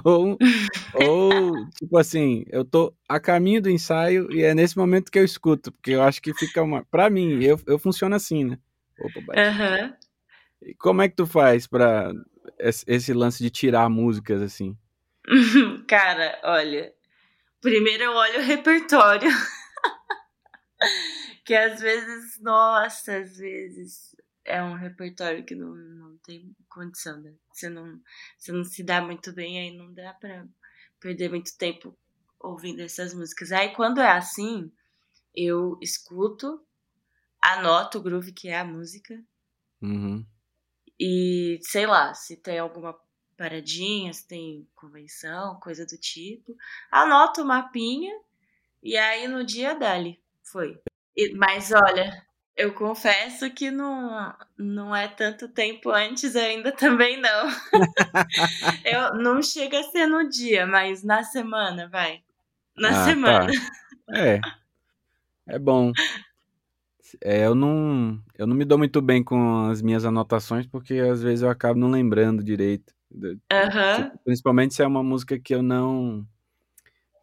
[0.04, 0.38] ou,
[0.94, 5.24] ou tipo assim, eu tô a caminho do ensaio e é nesse momento que eu
[5.24, 8.58] escuto, porque eu acho que fica uma, pra mim, eu, eu funciono assim, né?
[8.98, 9.40] Opa.
[9.40, 9.94] Aham.
[10.62, 12.12] E Como é que tu faz pra
[12.58, 14.76] esse, esse lance de tirar músicas assim?
[15.86, 16.92] Cara, olha.
[17.60, 19.30] Primeiro eu olho o repertório.
[21.44, 24.16] que às vezes, nossa, às vezes
[24.48, 27.34] é um repertório que não, não tem condição, né?
[27.52, 28.00] Você não,
[28.36, 30.46] você não se dá muito bem, aí não dá pra
[31.00, 31.96] perder muito tempo
[32.40, 33.52] ouvindo essas músicas.
[33.52, 34.72] Aí quando é assim,
[35.34, 36.64] eu escuto,
[37.40, 39.22] anoto o groove que é a música.
[39.80, 40.26] Uhum.
[40.98, 42.98] E sei lá, se tem alguma
[43.36, 46.56] paradinha, se tem convenção, coisa do tipo,
[46.90, 48.12] anoto o mapinha
[48.82, 50.80] e aí no dia dali foi.
[51.16, 52.26] E, mas olha,
[52.58, 57.48] eu confesso que não, não é tanto tempo antes ainda também não.
[58.84, 62.22] eu não chega a ser no dia, mas na semana, vai.
[62.76, 63.46] Na Ah, semana.
[63.46, 64.16] tá.
[64.16, 64.40] É.
[65.46, 65.92] É bom.
[67.22, 71.22] É, eu não, eu não me dou muito bem com as minhas anotações porque às
[71.22, 72.92] vezes eu acabo não lembrando direito.
[73.50, 74.10] Aham.
[74.24, 76.26] Principalmente se é uma música que eu não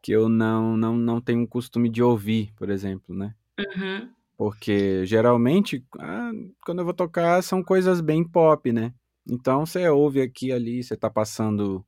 [0.01, 3.35] que eu não não, não tenho o costume de ouvir, por exemplo, né?
[3.59, 4.14] Uhum.
[4.37, 6.31] Porque geralmente, ah,
[6.65, 8.93] quando eu vou tocar, são coisas bem pop, né?
[9.29, 11.85] Então você ouve aqui ali, você tá passando,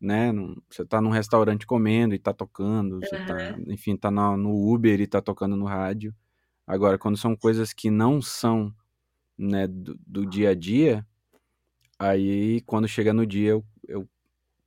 [0.00, 0.32] né?
[0.70, 5.06] Você tá num restaurante comendo e tá tocando, você tá, enfim, tá no Uber e
[5.06, 6.14] tá tocando no rádio.
[6.66, 8.74] Agora, quando são coisas que não são,
[9.38, 11.06] né, do, do dia a dia,
[11.98, 14.08] aí quando chega no dia eu, eu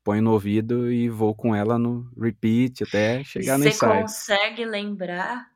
[0.04, 4.04] ponho no ouvido e vou com ela no repeat até chegar no Você ensaio.
[4.04, 5.51] consegue lembrar?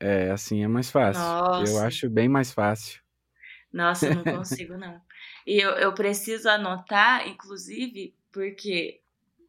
[0.00, 1.36] É, assim é mais fácil.
[1.56, 1.78] Eu Nossa.
[1.78, 3.00] acho bem mais fácil.
[3.72, 5.00] Nossa, eu não consigo, não.
[5.46, 9.00] E eu, eu preciso anotar, inclusive, porque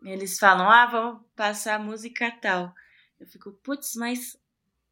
[0.03, 2.73] eles falam, ah, vamos passar a música tal.
[3.19, 4.37] Eu fico, putz, mas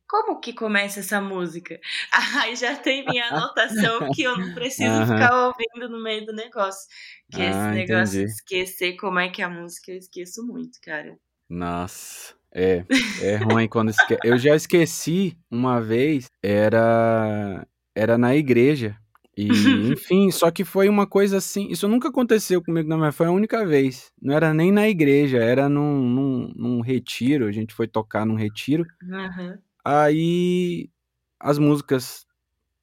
[0.09, 1.79] como que começa essa música?
[2.45, 5.07] Aí já tem minha anotação que eu não preciso Aham.
[5.07, 6.87] ficar ouvindo no meio do negócio.
[7.31, 8.27] Que esse Ah, negócio de entendi.
[8.27, 11.17] esquecer como é que é a música, eu esqueço muito, cara.
[11.49, 12.85] Nossa, é,
[13.21, 14.17] é ruim quando esque...
[14.23, 17.65] Eu já esqueci uma vez, era
[17.97, 18.95] era na igreja.
[19.35, 19.47] E,
[19.93, 23.31] enfim, só que foi uma coisa assim, isso nunca aconteceu comigo, não, mas foi a
[23.31, 24.11] única vez.
[24.21, 28.35] Não era nem na igreja, era num, num, num retiro, a gente foi tocar num
[28.35, 28.85] retiro.
[29.03, 29.57] Uhum.
[29.83, 30.89] Aí
[31.39, 32.25] as músicas,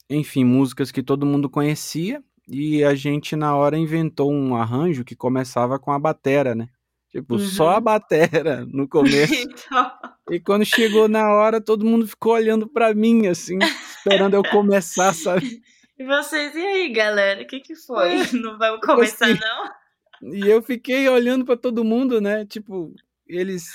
[0.09, 5.17] enfim, músicas que todo mundo conhecia, e a gente na hora inventou um arranjo que
[5.17, 6.69] começava com a batera, né?
[7.15, 7.83] Tipo, só a Uhum.
[7.83, 9.33] batera no começo.
[9.33, 9.93] Então,
[10.29, 13.57] E quando chegou na hora, todo mundo ficou olhando pra mim, assim,
[13.97, 15.63] esperando eu começar, sabe?
[15.97, 17.43] e vocês, e aí, galera?
[17.43, 18.09] O que que foi?
[18.15, 20.35] É, Não vamos começar, assim, não?
[20.35, 22.45] e eu fiquei olhando pra todo mundo, né?
[22.47, 22.93] Tipo,
[23.29, 23.69] eles.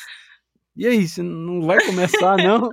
[0.75, 2.71] E aí, você não vai começar, não?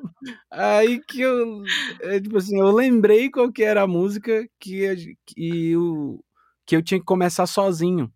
[0.50, 1.62] Aí que eu.
[2.00, 6.22] é, tipo assim, eu lembrei qual que era a música que, que, o,
[6.64, 8.12] que eu tinha que começar sozinho.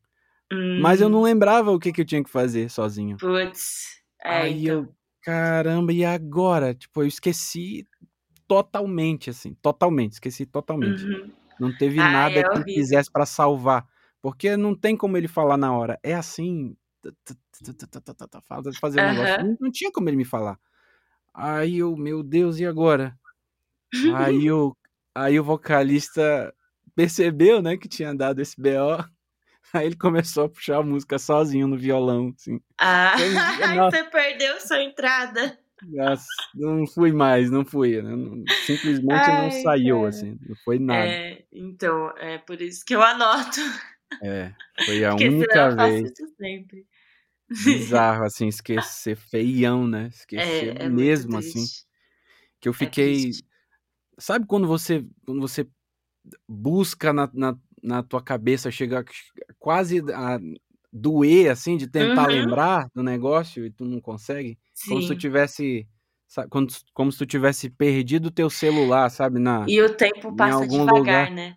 [0.76, 3.20] Mas eu não Hum, lembrava o que, que eu tinha que fazer sozinho.
[3.20, 4.02] putz.
[4.24, 4.82] É, Aí então.
[4.82, 6.74] eu, caramba, e agora?
[6.74, 7.86] Tipo, eu esqueci
[8.48, 11.08] totalmente, assim, totalmente, esqueci totalmente.
[11.08, 11.32] Uhum.
[11.58, 12.72] Não teve Ai, nada é que horrível.
[12.72, 13.86] fizesse pra salvar,
[14.22, 15.98] porque não tem como ele falar na hora.
[16.02, 16.76] É assim,
[18.80, 19.34] fazer um negócio.
[19.34, 19.42] Aham.
[19.42, 20.58] Não, não tinha como ele me falar.
[21.34, 23.18] Aí eu, meu Deus, e agora?
[24.06, 24.76] Aí o,
[25.14, 26.54] aí o vocalista
[26.94, 29.04] percebeu, né, que tinha dado esse BO.
[29.74, 32.60] Aí ele começou a puxar a música sozinho no violão, assim.
[32.78, 33.16] Ah,
[33.74, 35.58] nossa, você perdeu sua entrada.
[35.82, 38.00] nossa, não fui mais, não fui.
[38.02, 40.06] né, não- simplesmente não Ai, saiu, cara.
[40.06, 41.18] assim, não foi nada.
[41.18, 43.60] É, então, é por isso que eu anoto.
[44.22, 44.54] É,
[44.84, 46.10] foi a Porque única vez.
[47.58, 50.08] Bizarro, assim, esquecer feião, né?
[50.08, 51.70] Esquecer É, é muito mesmo, assim.
[52.60, 53.30] Que eu É fiquei.
[54.18, 55.68] Sabe quando você, quando você
[56.48, 59.04] busca na, na, na tua cabeça, chega
[59.58, 60.38] quase a
[60.92, 64.58] doer, assim, de tentar Uhum, lembrar do negócio e tu não consegue?
[64.88, 65.18] Como se tu sim.
[65.18, 65.88] tivesse.
[66.50, 69.38] quando- Como se tu tivesse perdido o teu celular, sabe?
[69.40, 71.30] Na, E o tempo em passa algum devagar, lugar.
[71.30, 71.56] né?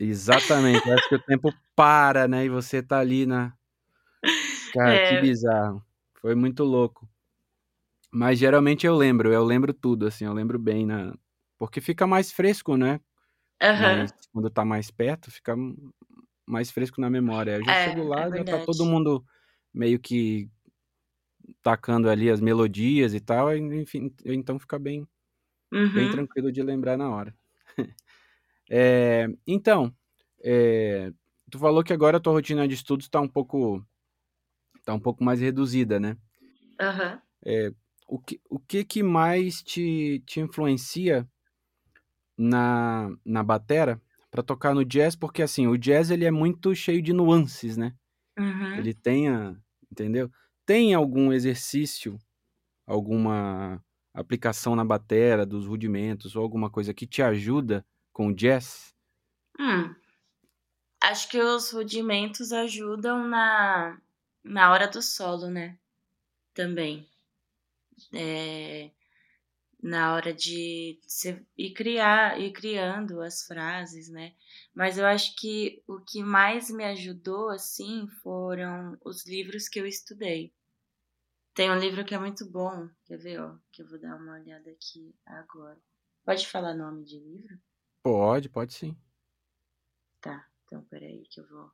[0.00, 0.82] Exatamente.
[0.82, 2.44] Parece que o tempo para, né?
[2.46, 3.54] E você tá ali na.
[4.72, 5.82] Cara, que É, bizarro.
[6.20, 7.08] Foi muito louco.
[8.10, 11.14] Mas geralmente eu lembro, eu lembro tudo, assim, eu lembro bem na.
[11.58, 13.00] Porque fica mais fresco, né?
[13.60, 14.00] Aham.
[14.00, 15.54] Mas quando tá mais perto, fica
[16.46, 17.52] mais fresco na memória.
[17.58, 19.24] Eu já chego É, é lá, já tá todo mundo
[19.74, 20.50] meio que
[21.62, 25.06] tacando ali as melodias e tal, enfim, então fica bem,
[25.92, 26.10] bem Uhum.
[26.10, 27.34] tranquilo de lembrar na hora.
[28.70, 29.94] É, então,
[30.42, 31.12] é,
[31.50, 33.84] tu falou que agora a tua rotina de estudos tá um pouco,
[34.84, 36.16] tá um pouco mais reduzida, né?
[36.78, 37.22] Aham.
[37.44, 37.70] É,
[38.08, 41.28] o que, o que que mais te, te influencia
[42.36, 45.16] na, na batera para tocar no jazz?
[45.16, 47.94] Porque assim, o jazz ele é muito cheio de nuances, né?
[48.38, 48.76] Uhum.
[48.76, 49.56] Ele tem, a,
[49.90, 50.30] entendeu?
[50.64, 52.18] Tem algum exercício,
[52.86, 58.94] alguma aplicação na batera, dos rudimentos, ou alguma coisa que te ajuda com o jazz?
[59.58, 59.94] Hum,
[61.02, 63.98] acho que os rudimentos ajudam na,
[64.42, 65.78] na hora do solo, né?
[66.54, 67.06] Também.
[68.12, 68.90] É,
[69.86, 74.34] na hora de você ir criar, ir criando as frases, né?
[74.74, 79.86] Mas eu acho que o que mais me ajudou, assim, foram os livros que eu
[79.86, 80.52] estudei.
[81.54, 84.34] Tem um livro que é muito bom, quer ver, ó, que eu vou dar uma
[84.34, 85.78] olhada aqui agora.
[86.24, 87.56] Pode falar nome de livro?
[88.02, 88.96] Pode, pode sim.
[90.20, 91.70] Tá, então peraí que eu vou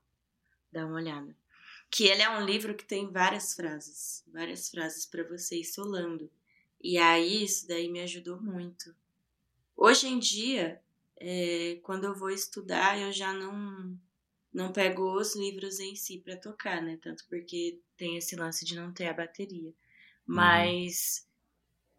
[0.71, 1.35] dar uma olhada.
[1.91, 6.31] Que ele é um livro que tem várias frases, várias frases para você ir solando.
[6.83, 8.95] E aí isso daí me ajudou muito.
[9.77, 10.83] Hoje em dia,
[11.17, 13.97] é, quando eu vou estudar, eu já não
[14.53, 16.99] não pego os livros em si para tocar, né?
[17.01, 19.71] Tanto porque tem esse lance de não ter a bateria.
[19.71, 19.75] Uhum.
[20.27, 21.27] Mas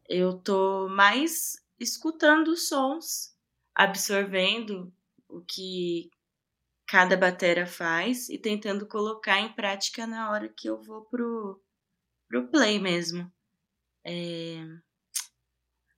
[0.09, 0.15] uhum.
[0.15, 3.35] eu tô mais escutando os sons,
[3.73, 4.93] absorvendo
[5.27, 6.11] o que
[6.85, 11.59] cada batera faz e tentando colocar em prática na hora que eu vou pro,
[12.27, 13.31] pro play mesmo.
[14.03, 14.65] É...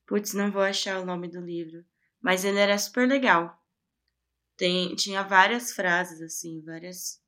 [0.05, 1.85] Putz, não vou achar o nome do livro.
[2.21, 3.61] Mas ele era super legal.
[4.57, 7.21] Tem, tinha várias frases, assim, várias.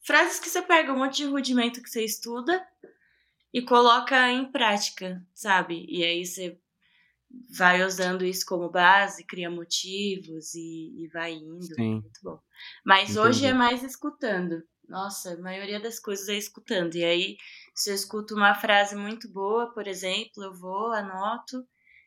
[0.00, 2.66] Frases que você pega um monte de rudimento que você estuda
[3.52, 5.84] e coloca em prática, sabe?
[5.88, 6.58] E aí você
[7.50, 11.74] vai usando isso como base, cria motivos e, e vai indo.
[11.74, 12.00] Sim.
[12.00, 12.40] Muito bom.
[12.84, 13.20] Mas Entendi.
[13.20, 14.62] hoje é mais escutando.
[14.88, 16.94] Nossa, a maioria das coisas é escutando.
[16.94, 17.36] E aí,
[17.78, 21.64] se eu escuto uma frase muito boa, por exemplo, eu vou, anoto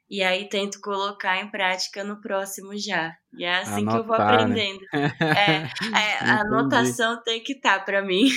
[0.10, 3.16] e aí tento colocar em prática no próximo já.
[3.34, 4.24] E é assim Anotar, que eu vou né?
[4.26, 4.82] aprendendo.
[4.92, 5.70] Né?
[5.94, 8.28] É, é, a anotação tem que estar tá para mim.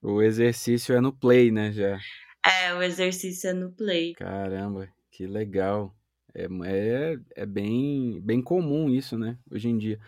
[0.00, 1.98] o exercício é no play, né, já?
[2.46, 4.12] É, o exercício é no play.
[4.14, 5.92] Caramba, que legal.
[6.32, 9.98] É, é, é bem, bem comum isso, né, hoje em dia.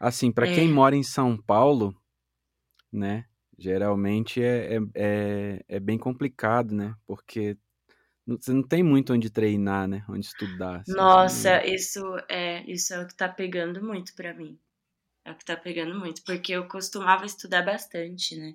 [0.00, 0.54] Assim, para é.
[0.54, 1.92] quem mora em São Paulo,
[2.92, 3.24] né,
[3.62, 7.56] geralmente é, é, é, é bem complicado, né, porque
[8.26, 10.04] você não tem muito onde treinar, né?
[10.08, 10.80] Onde estudar.
[10.80, 11.74] Assim, Nossa, assim.
[11.74, 14.58] isso é isso é o que tá pegando muito para mim.
[15.24, 18.54] É o que tá pegando muito, porque eu costumava estudar bastante, né?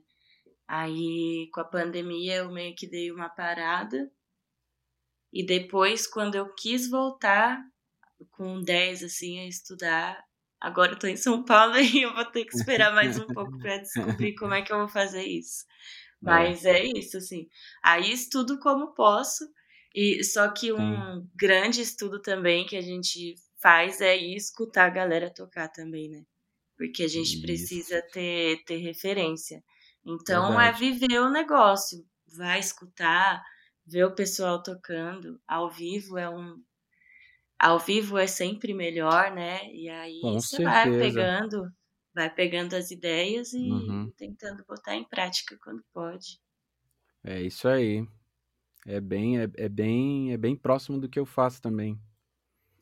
[0.67, 4.11] Aí, com a pandemia, eu meio que dei uma parada.
[5.31, 7.61] E depois, quando eu quis voltar
[8.31, 10.25] com 10, assim, a estudar,
[10.59, 13.57] agora eu tô em São Paulo e eu vou ter que esperar mais um pouco
[13.59, 15.65] para descobrir como é que eu vou fazer isso.
[15.65, 16.25] É.
[16.25, 16.79] Mas é.
[16.79, 17.47] é isso, assim.
[17.83, 19.45] Aí estudo como posso.
[19.95, 21.29] E só que um Sim.
[21.35, 26.23] grande estudo também que a gente faz é ir escutar a galera tocar também, né?
[26.77, 27.41] Porque a gente Isso.
[27.41, 29.63] precisa ter, ter referência.
[30.05, 32.05] Então é é viver o negócio,
[32.37, 33.43] vai escutar,
[33.85, 35.39] ver o pessoal tocando.
[35.47, 36.61] Ao vivo é um.
[37.59, 39.71] Ao vivo é sempre melhor, né?
[39.73, 40.71] E aí Com você certeza.
[40.71, 41.71] vai pegando
[42.17, 44.11] vai pegando as ideias e uhum.
[44.17, 46.39] tentando botar em prática quando pode.
[47.23, 48.07] É isso aí.
[48.87, 51.99] É bem, é, é, bem, é bem próximo do que eu faço também.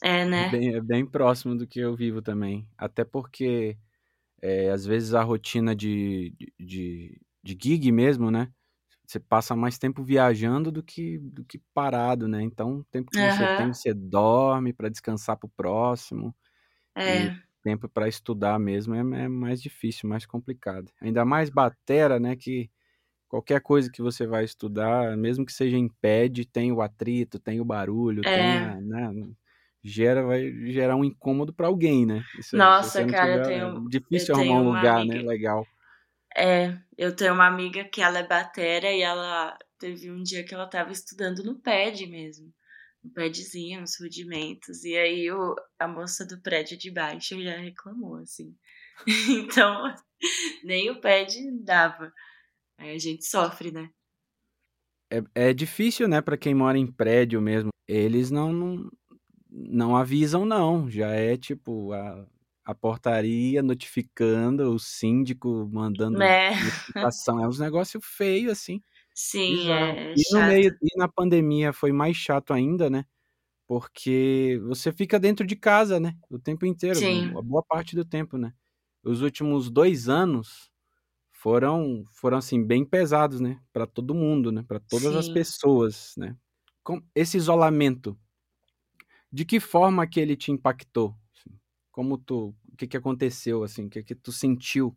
[0.02, 0.48] É, né?
[0.48, 2.66] É bem, é bem próximo do que eu vivo também.
[2.78, 3.78] Até porque,
[4.42, 8.54] é, às vezes, a rotina de, de, de gig mesmo, né?
[9.06, 12.42] Você passa mais tempo viajando do que, do que parado, né?
[12.42, 13.32] Então, o tempo que uhum.
[13.32, 16.36] você tem, você dorme para descansar pro próximo.
[16.96, 17.26] É.
[17.26, 20.92] E tempo para estudar mesmo é, é, mais difícil, mais complicado.
[21.02, 22.36] Ainda mais batera, né?
[22.36, 22.70] Que
[23.28, 27.60] qualquer coisa que você vai estudar, mesmo que seja em pad, tem o atrito, tem
[27.60, 28.36] o barulho, é.
[28.36, 29.30] tem a, né,
[29.84, 32.24] gera vai gerar um incômodo para alguém, né?
[32.38, 35.24] Isso, Nossa, cara, tiver, eu tenho é difícil eu arrumar um lugar, né, amiga, né,
[35.24, 35.68] legal.
[36.36, 40.54] É, eu tenho uma amiga que ela é batera e ela teve um dia que
[40.54, 42.54] ela estava estudando no pad mesmo
[43.06, 44.84] um padzinho, uns rudimentos.
[44.84, 48.56] E aí o, a moça do prédio de baixo já reclamou, assim.
[49.30, 49.96] então,
[50.64, 52.12] nem o pad dava.
[52.78, 53.90] Aí a gente sofre, né?
[55.12, 57.70] É, é difícil, né, para quem mora em prédio mesmo.
[57.88, 58.92] Eles não, não,
[59.50, 60.90] não avisam, não.
[60.90, 62.28] Já é tipo a,
[62.66, 66.50] a portaria notificando, o síndico mandando é.
[66.60, 67.40] notificação.
[67.40, 68.82] É uns negócios feios, assim.
[69.14, 73.06] Sim, é e no meio e na pandemia foi mais chato ainda, né?
[73.68, 76.16] Porque você fica dentro de casa, né?
[76.30, 77.32] O tempo inteiro, Sim.
[77.38, 78.54] a boa parte do tempo, né?
[79.04, 80.70] Os últimos dois anos
[81.32, 83.60] foram, foram assim, bem pesados, né?
[83.72, 84.66] Para todo mundo, né?
[84.68, 85.20] Para todas Sim.
[85.20, 86.36] as pessoas, né?
[86.84, 88.18] Com esse isolamento,
[89.32, 91.16] de que forma que ele te impactou?
[91.96, 93.86] Como tu, o que que aconteceu, assim?
[93.86, 94.96] O que que tu sentiu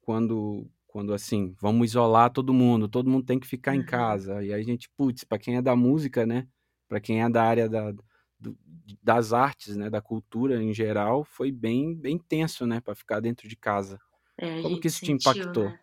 [0.00, 3.80] quando quando assim, vamos isolar todo mundo, todo mundo tem que ficar uhum.
[3.80, 4.44] em casa.
[4.44, 6.46] E aí a gente, putz, para quem é da música, né?
[6.88, 7.90] para quem é da área da,
[8.38, 8.56] do,
[9.02, 13.48] das artes, né, da cultura em geral, foi bem, bem tenso, né, para ficar dentro
[13.48, 14.00] de casa.
[14.36, 15.70] É, Como que isso sentiu, te impactou?
[15.70, 15.80] Né?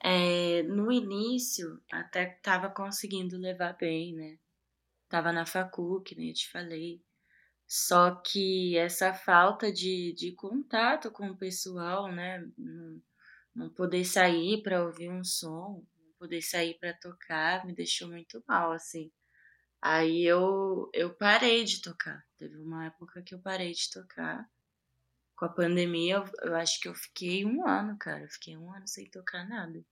[0.00, 4.38] É, no início, até tava conseguindo levar bem, né?
[5.08, 7.00] Tava na facu, que nem eu te falei.
[7.68, 12.42] Só que essa falta de, de contato com o pessoal, né?
[12.56, 13.02] Não,
[13.54, 18.42] não poder sair para ouvir um som, não poder sair para tocar, me deixou muito
[18.48, 19.12] mal, assim.
[19.82, 22.24] Aí eu, eu parei de tocar.
[22.38, 24.48] Teve uma época que eu parei de tocar.
[25.36, 28.22] Com a pandemia, eu, eu acho que eu fiquei um ano, cara.
[28.22, 29.84] Eu fiquei um ano sem tocar nada.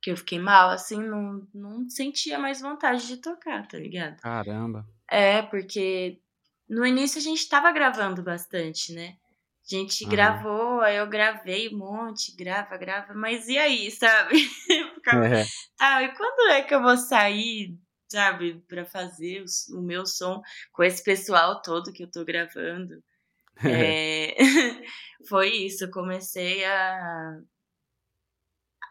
[0.00, 4.20] Que eu fiquei mal, assim, não, não sentia mais vontade de tocar, tá ligado?
[4.22, 4.95] Caramba.
[5.10, 6.18] É, porque
[6.68, 9.16] no início a gente tava gravando bastante, né?
[9.64, 10.10] A gente uhum.
[10.10, 14.36] gravou, aí eu gravei um monte, grava, grava, mas e aí, sabe?
[14.94, 15.44] Ficava, é.
[15.76, 17.76] Tá, e quando é que eu vou sair
[18.08, 20.40] sabe, para fazer o, o, meu som
[20.72, 23.02] com esse pessoal todo que eu tô gravando.
[23.64, 24.36] É,
[25.30, 27.40] foi isso, eu comecei a,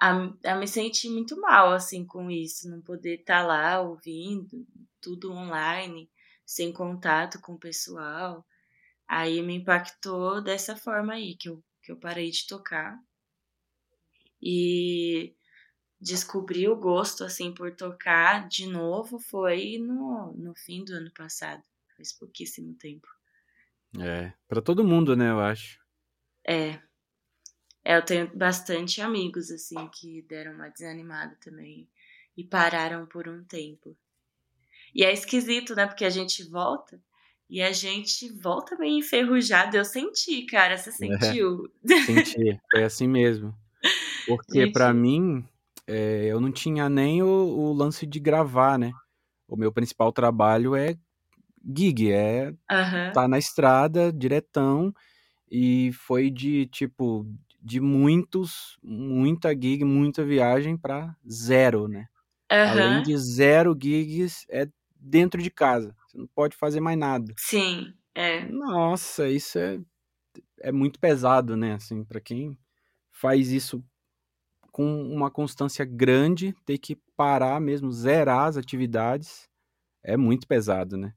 [0.01, 4.65] a, a, me sentir muito mal, assim, com isso, não poder estar tá lá ouvindo,
[5.05, 6.09] tudo online,
[6.43, 8.43] sem contato com o pessoal.
[9.07, 12.99] Aí me impactou dessa forma aí, que eu, que eu parei de tocar.
[14.41, 15.35] E
[16.01, 21.63] descobri o gosto assim por tocar de novo foi no, no fim do ano passado.
[21.95, 23.07] Faz pouquíssimo tempo.
[23.99, 25.79] É, para todo mundo, né, eu acho.
[26.47, 26.79] É.
[27.83, 27.97] é.
[27.97, 31.87] Eu tenho bastante amigos assim que deram uma desanimada também
[32.35, 33.95] e pararam por um tempo.
[34.95, 35.85] E é esquisito, né?
[35.85, 36.97] Porque a gente volta
[37.49, 39.75] e a gente volta bem enferrujado.
[39.75, 40.77] Eu senti, cara.
[40.77, 40.93] Você é.
[40.93, 41.69] sentiu?
[41.83, 42.59] É, senti.
[42.71, 43.53] Foi assim mesmo.
[44.25, 45.45] Porque para mim,
[45.85, 48.91] é, eu não tinha nem o, o, lance de gravar, né?
[49.47, 50.95] O meu principal trabalho é
[51.75, 53.11] gig, é uhum.
[53.13, 54.93] tá na estrada, diretão,
[55.51, 57.27] e foi de, tipo,
[57.61, 62.07] de muitos, muita gig, muita viagem para zero, né?
[62.51, 62.57] Uhum.
[62.57, 64.67] Além de zero gigs, é
[65.05, 65.95] dentro de casa.
[66.07, 67.33] Você não pode fazer mais nada.
[67.37, 68.45] Sim, é.
[68.45, 69.79] Nossa, isso é,
[70.61, 71.73] é muito pesado, né?
[71.73, 72.57] Assim, para quem
[73.11, 73.83] faz isso
[74.71, 79.49] com uma constância grande, ter que parar mesmo, zerar as atividades,
[80.03, 81.13] é muito pesado, né?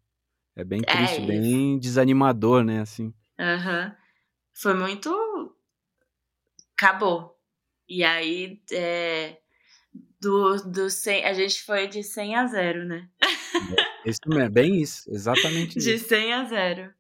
[0.55, 2.81] É bem é triste, é bem desanimador, né?
[2.81, 3.13] Assim.
[3.39, 3.93] Uhum.
[4.55, 5.57] Foi muito.
[6.77, 7.37] Acabou.
[7.89, 9.39] E aí, é...
[10.21, 11.25] do, do 100...
[11.25, 13.09] a gente foi de 100 a 0, né?
[14.05, 16.05] É, isso mesmo, bem isso, exatamente de isso.
[16.05, 16.95] De 100 a 0.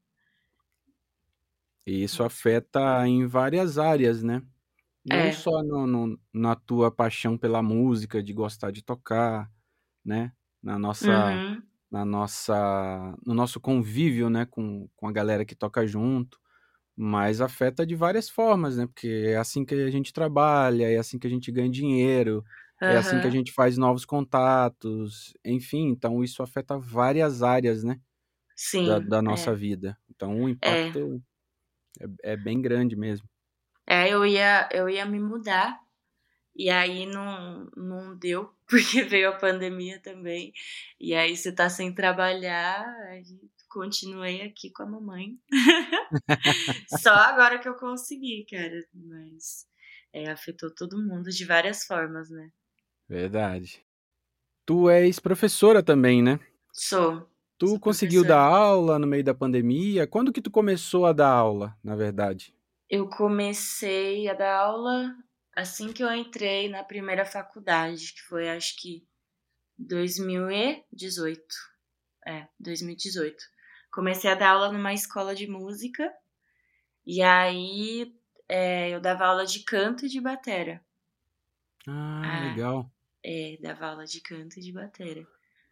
[1.87, 4.43] E isso afeta em várias áreas, né?
[5.09, 5.33] Não é.
[5.33, 9.51] só no, no, na tua paixão pela música, de gostar de tocar,
[10.05, 10.33] né?
[10.63, 11.63] Na nossa, uhum.
[11.91, 14.45] na nossa, no nosso convívio, né?
[14.45, 16.39] Com, com a galera que toca junto.
[16.95, 18.87] Mas afeta de várias formas, né?
[18.87, 22.45] Porque é assim que a gente trabalha, é assim que a gente ganha dinheiro,
[22.81, 22.89] uhum.
[22.89, 25.89] é assim que a gente faz novos contatos, enfim.
[25.89, 28.01] Então isso afeta várias áreas, né?
[28.57, 28.87] Sim.
[28.87, 29.55] Da, da nossa é.
[29.55, 29.99] vida.
[30.11, 30.53] Então o é.
[30.53, 31.22] impacto
[32.01, 32.05] é.
[32.05, 33.29] é, é bem grande mesmo.
[33.87, 35.81] É, eu ia, eu ia me mudar.
[36.55, 40.53] E aí não, não deu, porque veio a pandemia também.
[41.01, 43.22] E aí você tá sem trabalhar, aí
[43.68, 45.39] continuei aqui com a mamãe.
[47.01, 48.85] Só agora que eu consegui, cara.
[48.93, 49.68] Mas
[50.12, 52.51] é, afetou todo mundo de várias formas, né?
[53.09, 53.85] Verdade.
[54.67, 56.39] Tu és professora também, né?
[56.73, 57.27] Sou.
[57.57, 58.49] Tu Sou conseguiu professora.
[58.51, 60.07] dar aula no meio da pandemia?
[60.07, 62.55] Quando que tu começou a dar aula, na verdade?
[62.89, 65.15] Eu comecei a dar aula
[65.57, 69.05] assim que eu entrei na primeira faculdade, que foi acho que
[69.79, 71.43] 2018.
[72.27, 73.37] É, 2018.
[73.91, 76.13] Comecei a dar aula numa escola de música
[77.07, 78.15] e aí
[78.49, 80.81] é, eu dava aula de canto e de batera.
[81.87, 82.91] Ah, ah, legal.
[83.25, 85.23] É, dava aula de canto e de batera.
[85.23, 85.27] A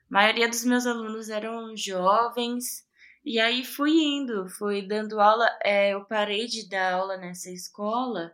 [0.09, 2.86] maioria dos meus alunos eram jovens
[3.24, 5.49] e aí fui indo, fui dando aula.
[5.64, 8.32] É, eu parei de dar aula nessa escola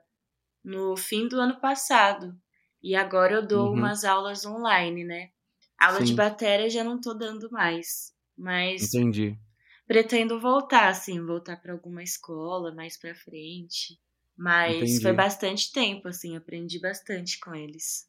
[0.62, 2.38] no fim do ano passado.
[2.82, 3.78] E agora eu dou uhum.
[3.78, 5.30] umas aulas online, né?
[5.78, 6.04] Aula Sim.
[6.04, 8.12] de bateria já não tô dando mais.
[8.36, 8.92] Mas.
[8.92, 9.38] Entendi.
[9.86, 13.98] Pretendo voltar, assim, voltar para alguma escola mais pra frente.
[14.36, 15.02] Mas Entendi.
[15.02, 18.06] foi bastante tempo, assim, aprendi bastante com eles.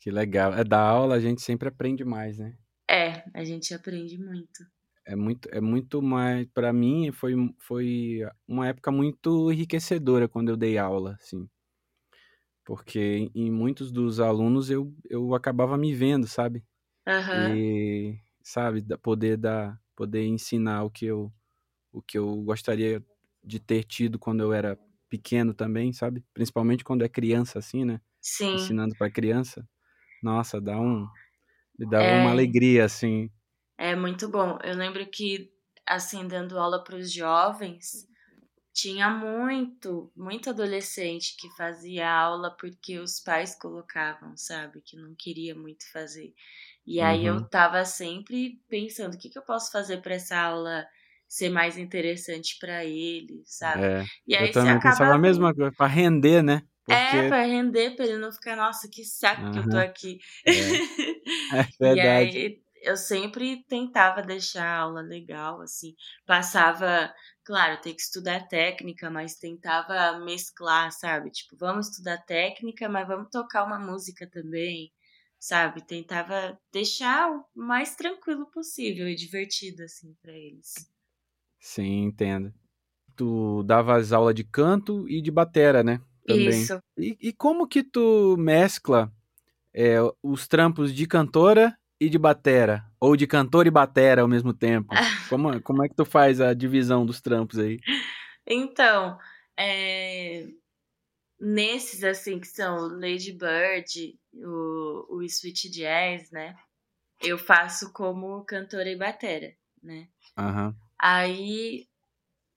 [0.00, 0.54] Que legal.
[0.54, 2.56] É da aula a gente sempre aprende mais, né?
[2.90, 4.64] É, a gente aprende muito
[5.04, 6.46] é muito, é muito mais.
[6.52, 11.48] Para mim, foi, foi uma época muito enriquecedora quando eu dei aula, assim.
[12.64, 16.64] Porque em muitos dos alunos eu, eu acabava me vendo, sabe?
[17.06, 17.58] Aham.
[17.64, 21.32] e sabe, poder dar, poder ensinar o que eu
[21.92, 23.04] o que eu gostaria
[23.44, 24.78] de ter tido quando eu era
[25.08, 26.24] pequeno também, sabe?
[26.34, 28.00] Principalmente quando é criança assim, né?
[28.20, 28.76] Sim.
[28.76, 29.68] Ensinando para criança.
[30.22, 31.08] Nossa, dá um
[31.78, 32.06] me dá É.
[32.06, 33.30] uma alegria assim.
[33.78, 34.58] É muito bom.
[34.64, 35.52] Eu lembro que,
[35.86, 38.06] assim, dando aula para os jovens,
[38.74, 44.82] tinha muito, muito adolescente que fazia aula porque os pais colocavam, sabe?
[44.82, 46.34] Que não queria muito fazer.
[46.86, 47.48] E aí eu Uhum.
[47.48, 50.86] tava sempre pensando, o que que eu posso fazer para essa aula
[51.28, 53.84] ser mais interessante para ele, sabe?
[53.84, 54.06] É.
[54.26, 56.62] E aí Eu você também pensava acaba a mesma coisa, para render, né?
[56.88, 60.18] É, Porque pra render, pra ele não ficar, nossa, que saco que eu tô aqui.
[61.52, 62.40] é E verdade.
[62.40, 65.94] aí eu sempre tentava deixar a aula legal, assim.
[66.26, 67.12] Passava,
[67.44, 71.30] claro, tem que estudar técnica, mas tentava mesclar, sabe?
[71.30, 74.92] Tipo, vamos estudar técnica, mas vamos tocar uma música também,
[75.38, 75.84] sabe?
[75.86, 80.72] Tentava deixar o mais tranquilo possível e divertido, assim, pra eles.
[81.60, 82.52] Sim, entendo.
[83.16, 86.00] Tu davas aula de canto e de batera, né?
[86.26, 86.48] Também.
[86.48, 86.80] Isso.
[86.98, 89.12] E, e como que tu mescla
[89.72, 92.84] é, os trampos de cantora e de batera?
[93.00, 94.94] Ou de cantor e batera ao mesmo tempo?
[95.28, 97.80] Como, como é que tu faz a divisão dos trampos aí?
[98.46, 99.18] Então,
[99.58, 100.46] é,
[101.40, 106.54] nesses assim que são Lady Bird, o, o Sweet Jazz, né?
[107.20, 109.52] Eu faço como cantora e batera,
[109.82, 110.06] né?
[110.38, 110.76] Aham.
[110.96, 111.88] Aí,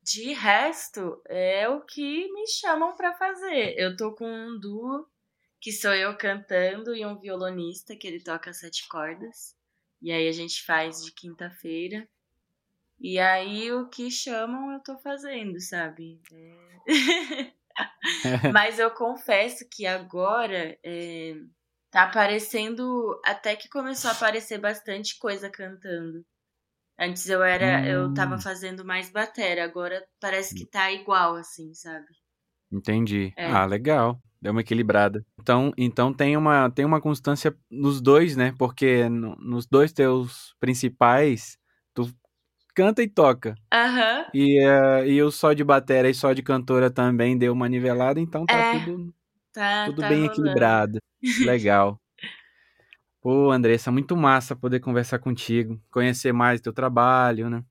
[0.10, 3.76] de resto, é o que me chamam pra fazer.
[3.78, 5.07] Eu tô com um duo
[5.62, 9.55] que sou eu cantando e um violonista que ele toca sete cordas.
[10.01, 12.10] E aí a gente faz de quinta-feira.
[12.99, 16.20] E aí o que chamam eu tô fazendo, sabe?
[16.34, 17.53] É...
[18.51, 21.36] Mas eu confesso que agora é,
[21.91, 23.22] tá aparecendo.
[23.24, 26.26] Até que começou a aparecer bastante coisa cantando.
[26.99, 27.87] Antes eu era.
[27.87, 28.39] Eu tava Hum.
[28.39, 32.05] fazendo mais batera, agora parece que tá igual, assim, sabe?
[32.71, 33.33] Entendi.
[33.35, 33.45] É.
[33.51, 34.19] Ah, legal.
[34.41, 35.25] Deu uma equilibrada.
[35.39, 38.53] Então, então tem uma tem uma constância nos dois, né?
[38.57, 41.57] Porque no- nos dois teus principais,
[41.93, 42.09] tu
[42.75, 43.55] canta e toca.
[43.71, 44.25] Aham.
[44.33, 48.19] E, eh, e eu só de batera e só de cantora também deu uma nivelada,
[48.21, 48.71] então tá É.
[48.71, 49.13] tudo,
[49.53, 50.27] Tá, tudo tá bem rolando.
[50.27, 50.99] equilibrado.
[51.39, 51.99] Legal.
[53.22, 57.63] Pô, Andressa, muito massa poder conversar contigo, conhecer mais teu trabalho, né?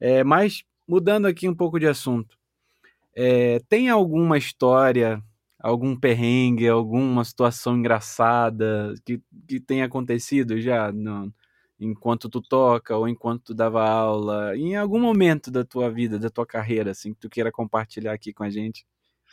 [0.00, 2.36] É, mas mudando aqui um pouco de assunto,
[3.14, 5.22] é, tem alguma história,
[5.60, 11.32] algum perrengue, alguma situação engraçada que, que tenha acontecido já no-
[11.80, 16.30] enquanto tu toca ou enquanto tu dava aula, em algum momento da tua vida, da
[16.30, 18.86] tua carreira, assim, que tu queira compartilhar aqui com a gente?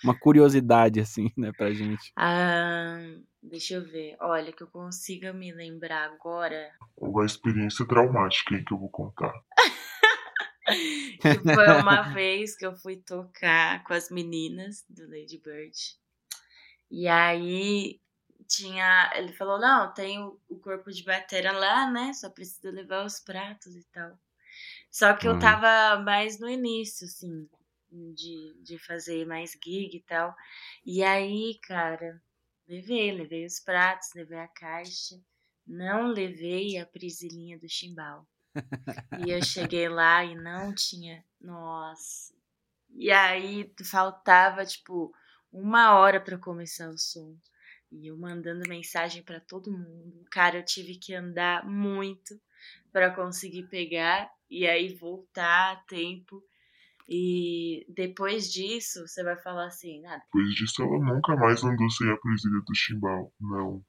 [0.04, 2.12] Uma curiosidade, assim, né, pra gente.
[2.18, 2.98] Ah,
[3.44, 4.16] deixa eu ver.
[4.20, 6.72] Olha, que eu consiga me lembrar agora.
[6.96, 9.34] Ou a experiência traumática aí que eu vou contar.
[11.20, 15.78] que foi uma vez que eu fui tocar com as meninas do Lady Bird.
[16.90, 18.00] E aí
[18.48, 19.12] tinha.
[19.16, 22.14] Ele falou: não, tem o, o corpo de batera lá, né?
[22.14, 24.18] Só precisa levar os pratos e tal.
[24.92, 25.40] Só que eu Hum.
[25.40, 27.50] tava mais no início, assim,
[27.92, 30.36] de, de fazer mais gig e tal.
[30.86, 32.22] E aí, cara,
[32.68, 35.16] levei, levei os pratos, levei a caixa.
[35.66, 38.28] Não levei a prisilinha do chimbal.
[39.26, 41.24] E eu cheguei lá e não tinha.
[41.40, 42.34] Nossa.
[42.90, 45.14] E aí faltava, tipo,
[45.52, 47.38] uma hora pra começar o som.
[47.92, 50.26] E eu mandando mensagem pra todo mundo.
[50.32, 52.40] Cara, eu tive que andar muito
[52.92, 56.44] pra conseguir pegar e aí voltar a tempo.
[57.08, 62.10] E depois disso, você vai falar assim: ah, Depois disso, ela nunca mais andou sem
[62.10, 63.32] a presilha do chimbal.
[63.40, 63.82] Não.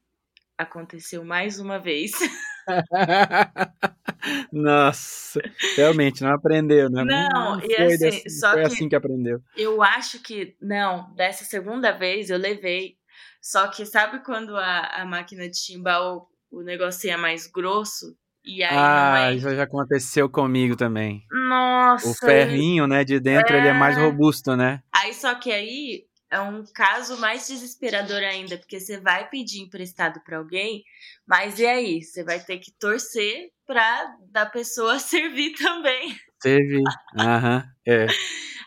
[0.59, 2.13] aconteceu mais uma vez.
[4.53, 5.41] Nossa,
[5.77, 7.05] realmente não aprendeu, né?
[7.05, 9.41] Não, e foi, assim, desse- só foi que- assim que aprendeu.
[9.57, 12.97] Eu acho que, não, dessa segunda vez eu levei.
[13.41, 18.17] Só que sabe quando a, a máquina de chimbal, o negocinho é mais grosso?
[18.45, 19.35] E aí ah, é.
[19.37, 21.25] isso já aconteceu comigo também.
[21.31, 22.07] Nossa!
[22.09, 24.01] O ferrinho, né, de dentro, ele é mais É.
[24.01, 24.83] robusto, né?
[24.93, 30.21] Aí só que aí é um caso mais desesperador ainda, porque você vai pedir emprestado
[30.25, 30.83] pra alguém,
[31.27, 32.03] mas e aí?
[32.03, 36.15] Você vai ter que torcer pra da pessoa servir também.
[36.41, 36.83] Teve.
[37.19, 38.07] Aham, é.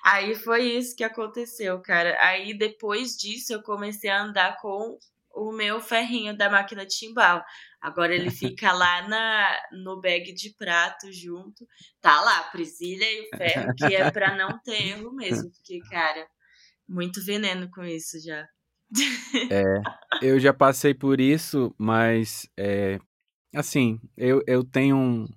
[0.04, 2.18] Aí foi isso que aconteceu, cara.
[2.22, 4.98] Aí depois disso eu comecei a andar com
[5.36, 7.44] o meu ferrinho da máquina de chimbal.
[7.82, 11.66] Agora ele fica lá na, no bag de prato junto.
[12.02, 15.52] Tá lá, a presilha e o ferro, que é pra não ter erro mesmo.
[15.52, 16.28] Porque, cara,
[16.88, 18.46] muito veneno com isso já.
[20.22, 23.00] Eu já passei por isso, mas é,
[23.54, 25.28] assim, eu, eu tenho um,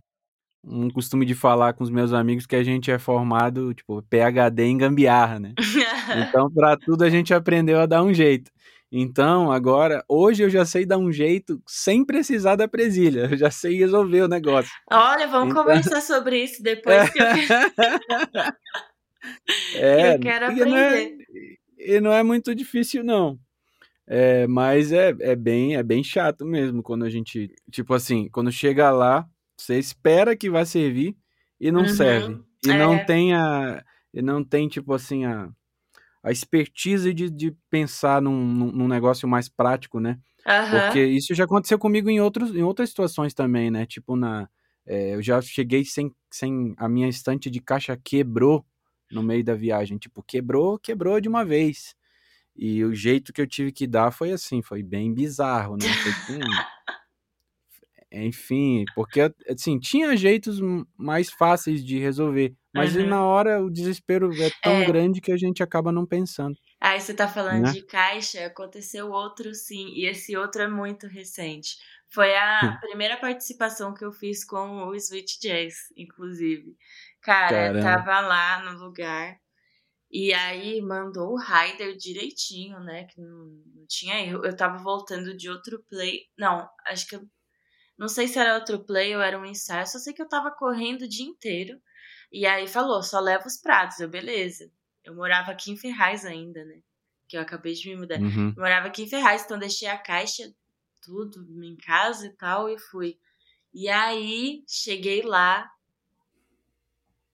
[0.65, 4.65] um costume de falar com os meus amigos que a gente é formado, tipo, PhD
[4.65, 5.55] em gambiarra, né?
[6.11, 8.51] Então, para tudo a gente aprendeu a dar um jeito.
[8.93, 13.29] Então, agora, hoje eu já sei dar um jeito sem precisar da presilha.
[13.31, 14.73] Eu já sei resolver o negócio.
[14.91, 15.63] Olha, vamos então...
[15.63, 17.27] conversar sobre isso depois que eu,
[19.77, 20.67] é, eu quero aprender.
[20.67, 21.13] Não é,
[21.79, 23.39] e não é muito difícil, não.
[24.07, 27.55] É, mas é, é, bem, é bem chato mesmo quando a gente.
[27.71, 29.25] Tipo assim, quando chega lá,
[29.57, 31.17] você espera que vai servir
[31.61, 32.41] e não uhum, serve.
[32.67, 32.77] E é.
[32.77, 33.85] não tem a.
[34.13, 35.49] E não tem, tipo assim, a,
[36.23, 40.19] a expertise de, de pensar num, num negócio mais prático, né?
[40.47, 40.81] Uhum.
[40.81, 43.87] Porque isso já aconteceu comigo em, outros, em outras situações também, né?
[43.87, 44.49] Tipo, na.
[44.87, 46.75] É, eu já cheguei sem, sem.
[46.77, 48.65] A minha estante de caixa quebrou
[49.11, 49.99] no meio da viagem.
[49.99, 51.95] Tipo, quebrou, quebrou de uma vez.
[52.57, 55.87] E o jeito que eu tive que dar foi assim, foi bem bizarro, né?
[56.27, 56.39] Foi,
[58.13, 60.61] enfim, porque assim, tinha jeitos
[60.97, 63.07] mais fáceis de resolver, mas uhum.
[63.07, 64.87] na hora o desespero é tão é.
[64.87, 66.57] grande que a gente acaba não pensando.
[66.81, 67.73] Aí você tá falando né?
[67.73, 71.77] de caixa, aconteceu outro sim, e esse outro é muito recente.
[72.09, 72.81] Foi a hum.
[72.81, 76.77] primeira participação que eu fiz com o Sweet Jazz, inclusive.
[77.23, 77.83] Cara, Caramba.
[77.83, 79.37] tava lá no lugar.
[80.11, 83.05] E aí mandou o rider direitinho, né?
[83.05, 83.45] Que não,
[83.77, 84.45] não tinha erro.
[84.45, 86.23] Eu tava voltando de outro play.
[86.37, 87.23] Não, acho que eu.
[87.97, 89.87] Não sei se era outro play ou era um ensaio.
[89.87, 91.79] Só sei que eu tava correndo o dia inteiro.
[92.31, 94.01] E aí falou, só leva os pratos.
[94.01, 94.71] Eu, beleza.
[95.05, 96.81] Eu morava aqui em Ferraz ainda, né?
[97.29, 98.21] Que eu acabei de me mudar.
[98.21, 98.55] Uhum.
[98.57, 100.53] Morava aqui em Ferraz, então deixei a caixa,
[101.03, 103.19] tudo em casa e tal, e fui.
[103.73, 105.71] E aí, cheguei lá,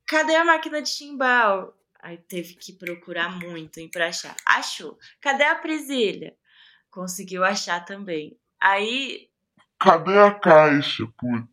[0.06, 1.76] Cadê a máquina de chimbal?
[2.00, 4.36] Aí teve que procurar muito hein, pra achar.
[4.46, 4.96] Achou.
[5.20, 6.36] Cadê a presilha?
[6.88, 8.38] Conseguiu achar também.
[8.60, 9.28] Aí.
[9.80, 11.48] Cadê a caixa, puta?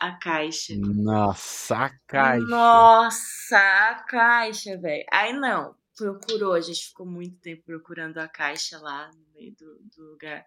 [0.00, 0.74] A caixa.
[0.76, 2.46] Nossa, a caixa.
[2.46, 5.04] Nossa, a caixa, velho.
[5.12, 6.54] Aí não, procurou.
[6.54, 10.46] A gente ficou muito tempo procurando a caixa lá no meio do, do lugar.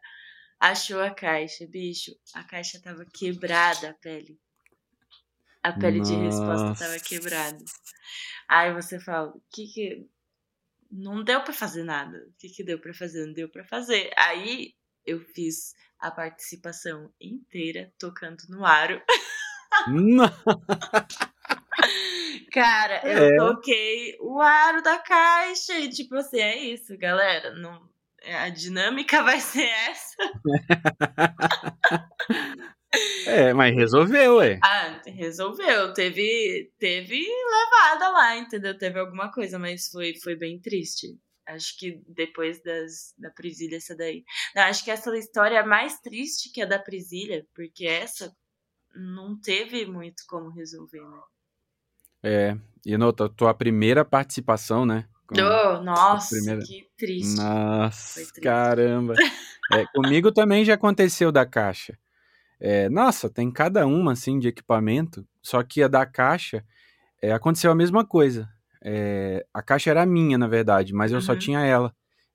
[0.59, 2.11] Achou a caixa, bicho.
[2.33, 4.39] A caixa tava quebrada a pele
[5.63, 6.11] a pele Nossa.
[6.11, 7.63] de resposta estava quebrada.
[8.49, 10.05] Aí você fala, o que que.
[10.91, 12.17] Não deu para fazer nada.
[12.27, 13.25] O que que deu para fazer?
[13.25, 14.11] Não deu para fazer.
[14.15, 14.75] Aí
[15.05, 19.01] eu fiz a participação inteira tocando no aro.
[22.51, 23.37] Cara, eu é.
[23.37, 27.55] toquei o aro da caixa e tipo assim, é isso, galera.
[27.55, 27.81] Não,
[28.25, 30.17] a dinâmica vai ser essa.
[33.25, 34.59] É, mas resolveu, ué.
[34.63, 35.93] Ah, resolveu.
[35.93, 38.77] Teve, teve levada lá, entendeu?
[38.77, 41.07] Teve alguma coisa, mas foi, foi bem triste.
[41.47, 44.23] Acho que depois das, da Prisilha, essa daí.
[44.55, 48.33] Não, acho que essa história é mais triste que a da Prisilha, porque essa
[48.95, 51.19] não teve muito como resolver, né?
[52.23, 55.05] É, e nota, tua primeira participação, né?
[55.27, 56.61] Com, oh, nossa, primeira...
[56.61, 57.35] que triste.
[57.37, 58.41] Nossa, triste.
[58.41, 59.13] caramba.
[59.73, 61.97] É, comigo também já aconteceu da caixa.
[62.59, 66.63] É, nossa, tem cada uma assim de equipamento, só que a da caixa
[67.21, 68.49] é, aconteceu a mesma coisa.
[68.81, 71.21] É, a caixa era minha, na verdade, mas eu uhum.
[71.21, 71.93] só tinha ela.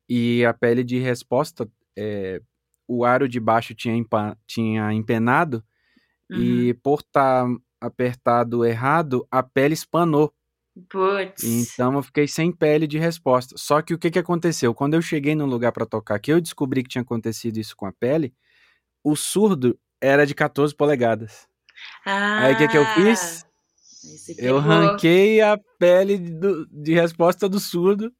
[0.09, 2.43] E a pele de resposta, é,
[2.87, 5.63] o aro de baixo tinha, empa tinha empenado
[6.31, 6.39] uhum.
[6.39, 10.33] e por estar tá apertado errado, a pele espanou.
[10.89, 11.43] Putz.
[11.43, 13.55] Então eu fiquei sem pele de resposta.
[13.59, 14.75] Só que o que, que aconteceu?
[14.75, 17.87] Quando eu cheguei no lugar para tocar, que eu descobri que tinha acontecido isso com
[17.87, 18.33] a pele,
[19.03, 21.49] o surdo era de 14 polegadas.
[22.05, 23.45] Ah, Aí o que, que eu fiz?
[24.39, 28.13] Eu ranquei a pele do, de resposta do surdo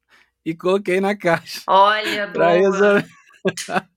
[0.45, 1.61] e coloquei na caixa.
[1.67, 3.05] Olha, pra boa.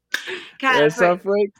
[0.61, 1.19] Cara, Essa foi...
[1.19, 1.53] foi...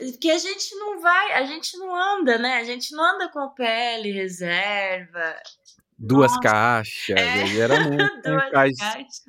[0.00, 2.56] Porque a gente não vai, a gente não anda, né?
[2.56, 5.36] A gente não anda com pele reserva.
[5.98, 6.40] Duas Nossa.
[6.40, 7.58] caixas, é.
[7.58, 8.22] era muito.
[8.24, 9.22] Duas caixas.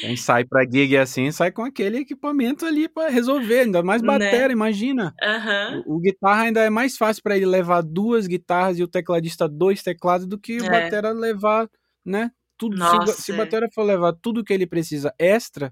[0.00, 4.48] Quem sai pra gig assim, sai com aquele equipamento ali para resolver, ainda mais bateria,
[4.48, 4.52] né?
[4.52, 5.14] imagina.
[5.22, 5.82] Uhum.
[5.86, 9.46] O, o, guitarra ainda é mais fácil para ele levar duas guitarras e o tecladista
[9.46, 10.70] dois teclados do que o é.
[10.70, 11.68] batera levar,
[12.02, 12.30] né?
[12.56, 15.70] Tudo, Nossa, se, se batera for levar tudo que ele precisa extra,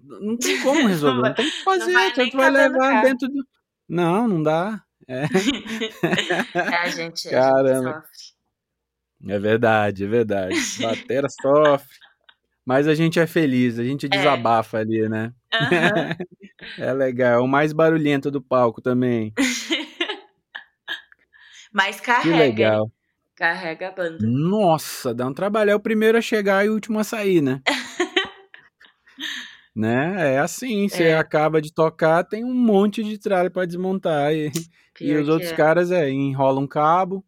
[0.00, 3.46] não tem como resolver, não, tem que fazer, tu vai levar dentro do...
[3.88, 4.82] Não, não dá.
[5.06, 5.24] É,
[6.54, 7.90] é a gente, Caramba.
[7.90, 8.38] A gente sofre.
[9.26, 10.54] É verdade, é verdade.
[10.80, 11.88] Batera sofre.
[12.64, 14.08] Mas a gente é feliz, a gente é.
[14.10, 14.80] desabafa é.
[14.82, 15.32] ali, né?
[15.54, 16.84] Uhum.
[16.84, 19.32] é legal, é o mais barulhento do palco também.
[21.72, 22.30] Mas carrega.
[22.30, 22.92] Que legal.
[23.34, 24.18] Carrega a banda.
[24.20, 25.70] Nossa, dá um trabalho.
[25.70, 27.62] É o primeiro a chegar e o último a sair, né?
[29.78, 30.34] Né?
[30.34, 31.16] É assim, você É.
[31.18, 34.32] acaba de tocar, tem um monte de tralha pra desmontar.
[34.34, 34.50] E,
[35.00, 35.54] e os outros é.
[35.54, 37.24] caras é, enrola um cabo,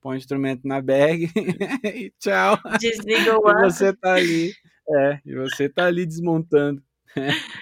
[0.00, 1.28] põe o instrumento na bag
[1.84, 2.58] e tchau.
[2.80, 3.70] Desliga o E amplo.
[3.70, 4.50] você tá ali.
[4.88, 6.82] É, e você tá ali desmontando.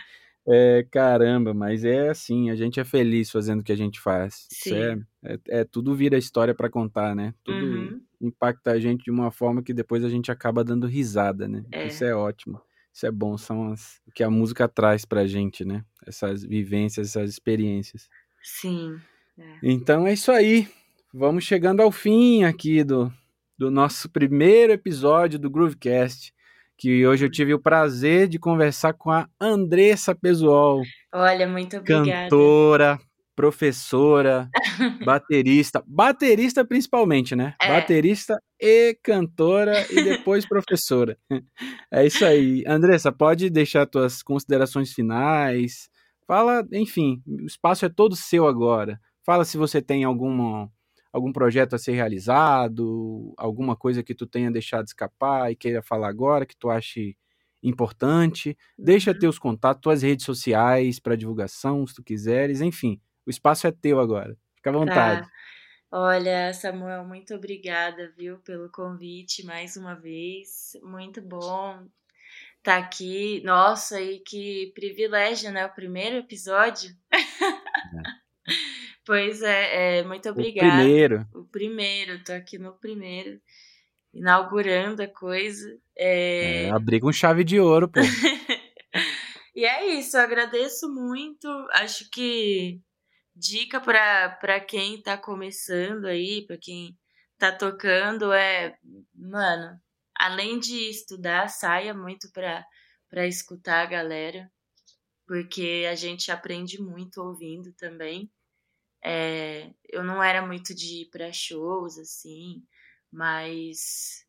[0.51, 4.47] É, caramba, mas é assim, a gente é feliz fazendo o que a gente faz.
[4.67, 4.97] É,
[5.35, 7.35] é, é- tudo vira história pra contar, né?
[7.45, 8.01] Tudo Uhum.
[8.19, 11.65] impacta a gente de uma forma que depois a gente acaba dando risada, né?
[11.71, 11.89] É.
[11.89, 12.63] Isso é ótimo.
[12.93, 15.85] Isso é bom, são as, o que a música traz pra gente, né?
[16.07, 18.09] Essas vivências, essas experiências.
[18.43, 18.99] Sim.
[19.63, 20.69] Então é isso aí.
[21.13, 23.13] Vamos chegando ao fim aqui do,
[23.57, 26.35] do nosso primeiro episódio do Groovecast.
[26.77, 30.83] Que hoje eu tive o prazer de conversar com a Andressa Pesuol,
[31.13, 32.05] Olha, muito obrigada.
[32.25, 33.01] cantora,
[33.39, 34.51] professora,
[35.05, 35.81] baterista.
[35.87, 37.55] Baterista principalmente, né?
[37.63, 37.69] É.
[37.69, 41.17] Baterista e cantora e depois professora.
[41.89, 42.65] É isso aí.
[42.67, 45.89] Andressa, pode deixar tuas considerações finais.
[46.27, 49.01] Fala, enfim, o espaço é todo seu agora.
[49.25, 50.69] Fala se você tem alguma,
[51.13, 56.09] algum projeto a ser realizado, alguma coisa que tu tenha deixado escapar e queira falar
[56.09, 57.17] agora, que tu ache
[57.63, 58.59] importante.
[58.77, 59.19] Deixa Uhum.
[59.21, 62.61] teus contatos, tuas redes sociais para divulgação, se tu quiseres.
[62.61, 64.37] Enfim, o espaço é teu agora.
[64.57, 65.23] Fica à vontade.
[65.23, 65.31] Tá.
[65.91, 70.73] Olha, Samuel, muito obrigada, viu, pelo convite mais uma vez.
[70.83, 71.87] Muito bom
[72.59, 73.41] estar aqui.
[73.45, 75.65] Nossa, e que privilégio, né?
[75.67, 76.91] O primeiro episódio.
[79.05, 80.69] Pois é, é, muito O obrigada.
[80.77, 81.27] primeiro.
[81.35, 83.41] O primeiro, tô aqui no primeiro,
[84.13, 85.67] inaugurando a coisa.
[85.97, 88.01] É, É, abrir com chave de ouro, pô.
[89.55, 91.49] E é isso, eu agradeço muito.
[91.73, 92.81] Acho que
[93.39, 96.99] dica para quem tá começando aí, para quem
[97.39, 98.77] tá tocando é,
[99.15, 99.81] mano,
[100.15, 102.65] além de estudar, saia muito para
[103.11, 104.53] para escutar a galera,
[105.27, 108.31] porque a gente aprende muito ouvindo também.
[109.03, 112.63] É, eu não era muito de ir para shows assim,
[113.11, 114.27] mas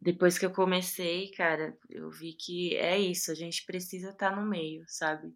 [0.00, 4.48] depois que eu comecei, cara, eu vi que é isso, a gente precisa estar no
[4.48, 5.34] meio, sabe?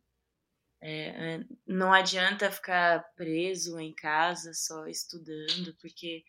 [0.83, 6.25] É, não adianta ficar preso em casa só estudando, porque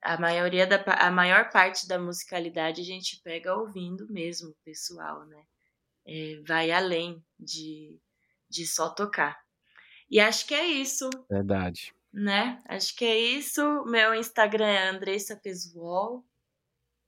[0.00, 5.42] a maioria da a maior parte da musicalidade a gente pega ouvindo mesmo, pessoal, né?
[6.06, 7.98] É, vai além de,
[8.48, 9.36] de só tocar.
[10.10, 11.92] E acho que é isso, Verdade.
[12.12, 12.62] né?
[12.66, 13.84] Acho que é isso.
[13.84, 16.24] Meu Instagram é Andressa Pesuol.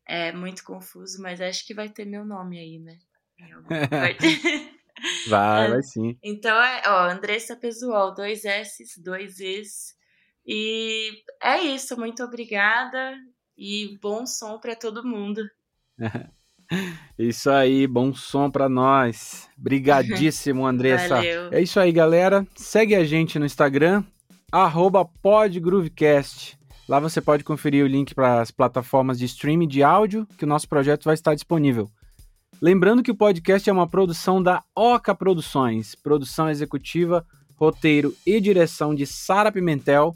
[0.07, 2.99] É muito confuso, mas acho que vai ter meu nome aí, né?
[3.39, 4.27] Em alguma parte.
[5.29, 5.71] Vai, É.
[5.71, 6.17] vai sim.
[6.23, 9.95] então é, ó, Andressa Pesuol, dois S, dois Es.
[10.47, 11.11] E
[11.43, 13.15] é isso, muito obrigada
[13.57, 15.43] e bom som pra todo mundo.
[17.19, 19.49] Isso aí, bom som pra nós.
[19.57, 21.17] Brigadíssimo, Andressa.
[21.17, 21.53] Valeu.
[21.53, 22.47] É isso aí, galera.
[22.55, 24.05] Segue a gente no Instagram,
[25.21, 26.57] podgroovecast.
[26.89, 30.49] Lá você pode conferir o link para as plataformas de streaming de áudio que o
[30.49, 31.89] nosso projeto vai estar disponível.
[32.63, 38.95] Lembrando que o podcast é uma produção da Oca Produções, produção executiva, roteiro e direção
[38.95, 40.15] de Sara Pimentel,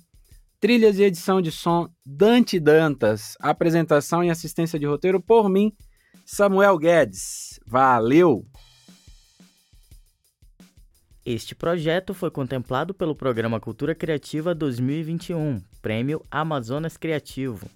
[0.61, 5.73] trilhas e edição de som Dante Dantas, apresentação e assistência de roteiro por mim,
[6.27, 7.59] Samuel Guedes.
[7.67, 8.45] Valeu!
[11.25, 17.67] Este projeto foi contemplado pelo Programa Cultura Criativa 2021, Prêmio Amazonas Criativo.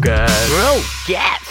[0.00, 0.50] guys.
[0.50, 1.47] Bro, yes.